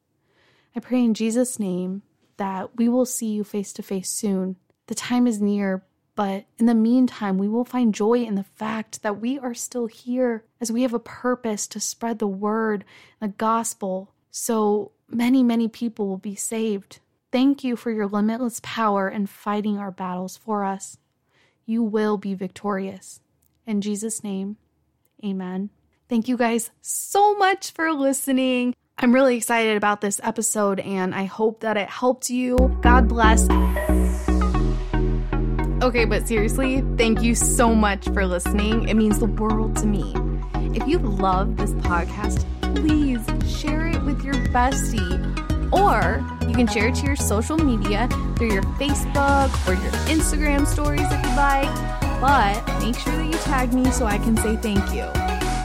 I 0.75 0.81
pray 0.81 1.05
in 1.05 1.15
Jesus' 1.15 1.59
name 1.59 2.03
that 2.39 2.77
we 2.77 2.89
will 2.89 3.07
see 3.07 3.27
you 3.27 3.45
face 3.45 3.73
to 3.75 3.83
face 3.83 4.11
soon. 4.11 4.57
The 4.87 4.95
time 4.95 5.27
is 5.27 5.41
near, 5.41 5.85
but 6.15 6.47
in 6.59 6.67
the 6.67 6.75
meantime, 6.75 7.37
we 7.37 7.49
will 7.49 7.65
find 7.65 7.95
joy 7.95 8.23
in 8.23 8.37
the 8.37 8.45
fact 8.45 9.03
that 9.03 9.21
we 9.21 9.39
are 9.39 9.55
still 9.55 9.87
here 9.87 10.45
as 10.61 10.73
we 10.73 10.83
have 10.83 10.95
a 10.95 10.99
purpose 10.99 11.67
to 11.69 11.81
spread 11.81 12.19
the 12.19 12.27
word, 12.27 12.85
the 13.21 13.29
gospel, 13.29 14.13
so 14.31 14.93
many, 15.09 15.43
many 15.43 15.69
people 15.69 16.07
will 16.09 16.17
be 16.17 16.35
saved. 16.35 17.01
Thank 17.33 17.65
you 17.65 17.77
for 17.77 17.91
your 17.91 18.07
limitless 18.07 18.61
power 18.63 19.11
in 19.11 19.27
fighting 19.27 19.77
our 19.77 19.91
battles 19.91 20.39
for 20.39 20.65
us. 20.65 20.97
You 21.67 21.83
will 21.83 22.17
be 22.17 22.33
victorious. 22.35 23.21
In 23.67 23.81
Jesus' 23.81 24.23
name, 24.23 24.57
amen. 25.27 25.71
Thank 26.09 26.29
you 26.29 26.37
guys 26.37 26.71
so 26.83 27.37
much 27.37 27.73
for 27.73 27.93
listening. 27.93 28.75
I'm 28.99 29.13
really 29.13 29.37
excited 29.37 29.77
about 29.77 30.01
this 30.01 30.21
episode 30.23 30.81
and 30.81 31.15
I 31.15 31.25
hope 31.25 31.61
that 31.61 31.77
it 31.77 31.89
helped 31.89 32.31
you. 32.31 32.57
God 32.81 33.09
bless. 33.09 33.49
Okay, 35.83 36.05
but 36.07 36.27
seriously, 36.27 36.83
thank 36.97 37.23
you 37.23 37.35
so 37.35 37.75
much 37.75 38.09
for 38.09 38.27
listening. 38.27 38.89
It 38.89 38.95
means 38.95 39.19
the 39.19 39.27
world 39.27 39.77
to 39.77 39.87
me. 39.87 40.15
If 40.75 40.87
you 40.89 40.99
love 40.99 41.57
this 41.57 41.73
podcast, 41.73 42.45
please 42.75 43.21
share 43.61 43.89
it 43.89 44.03
with 44.03 44.25
your 44.25 44.35
bestie 44.35 45.47
or 45.73 46.25
you 46.49 46.55
can 46.55 46.67
share 46.67 46.89
it 46.89 46.95
to 46.97 47.07
your 47.07 47.17
social 47.17 47.59
media 47.59 48.09
through 48.37 48.53
your 48.53 48.63
Facebook 48.63 49.69
or 49.69 49.75
your 49.75 49.93
Instagram 50.09 50.67
stories 50.67 51.07
if 51.11 51.25
you'd 51.25 51.37
like. 51.37 52.06
But 52.21 52.65
make 52.81 52.99
sure 52.99 53.17
that 53.17 53.27
you 53.27 53.39
tag 53.45 53.73
me 53.73 53.91
so 53.91 54.07
I 54.07 54.19
can 54.19 54.37
say 54.37 54.57
thank 54.57 54.93
you. 54.95 55.07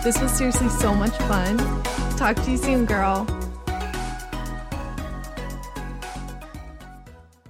This 0.03 0.19
was 0.21 0.31
seriously 0.31 0.69
so 0.69 0.93
much 0.93 1.15
fun. 1.29 1.57
Talk 2.17 2.35
to 2.37 2.51
you 2.51 2.57
soon, 2.57 2.85
girl. 2.85 3.25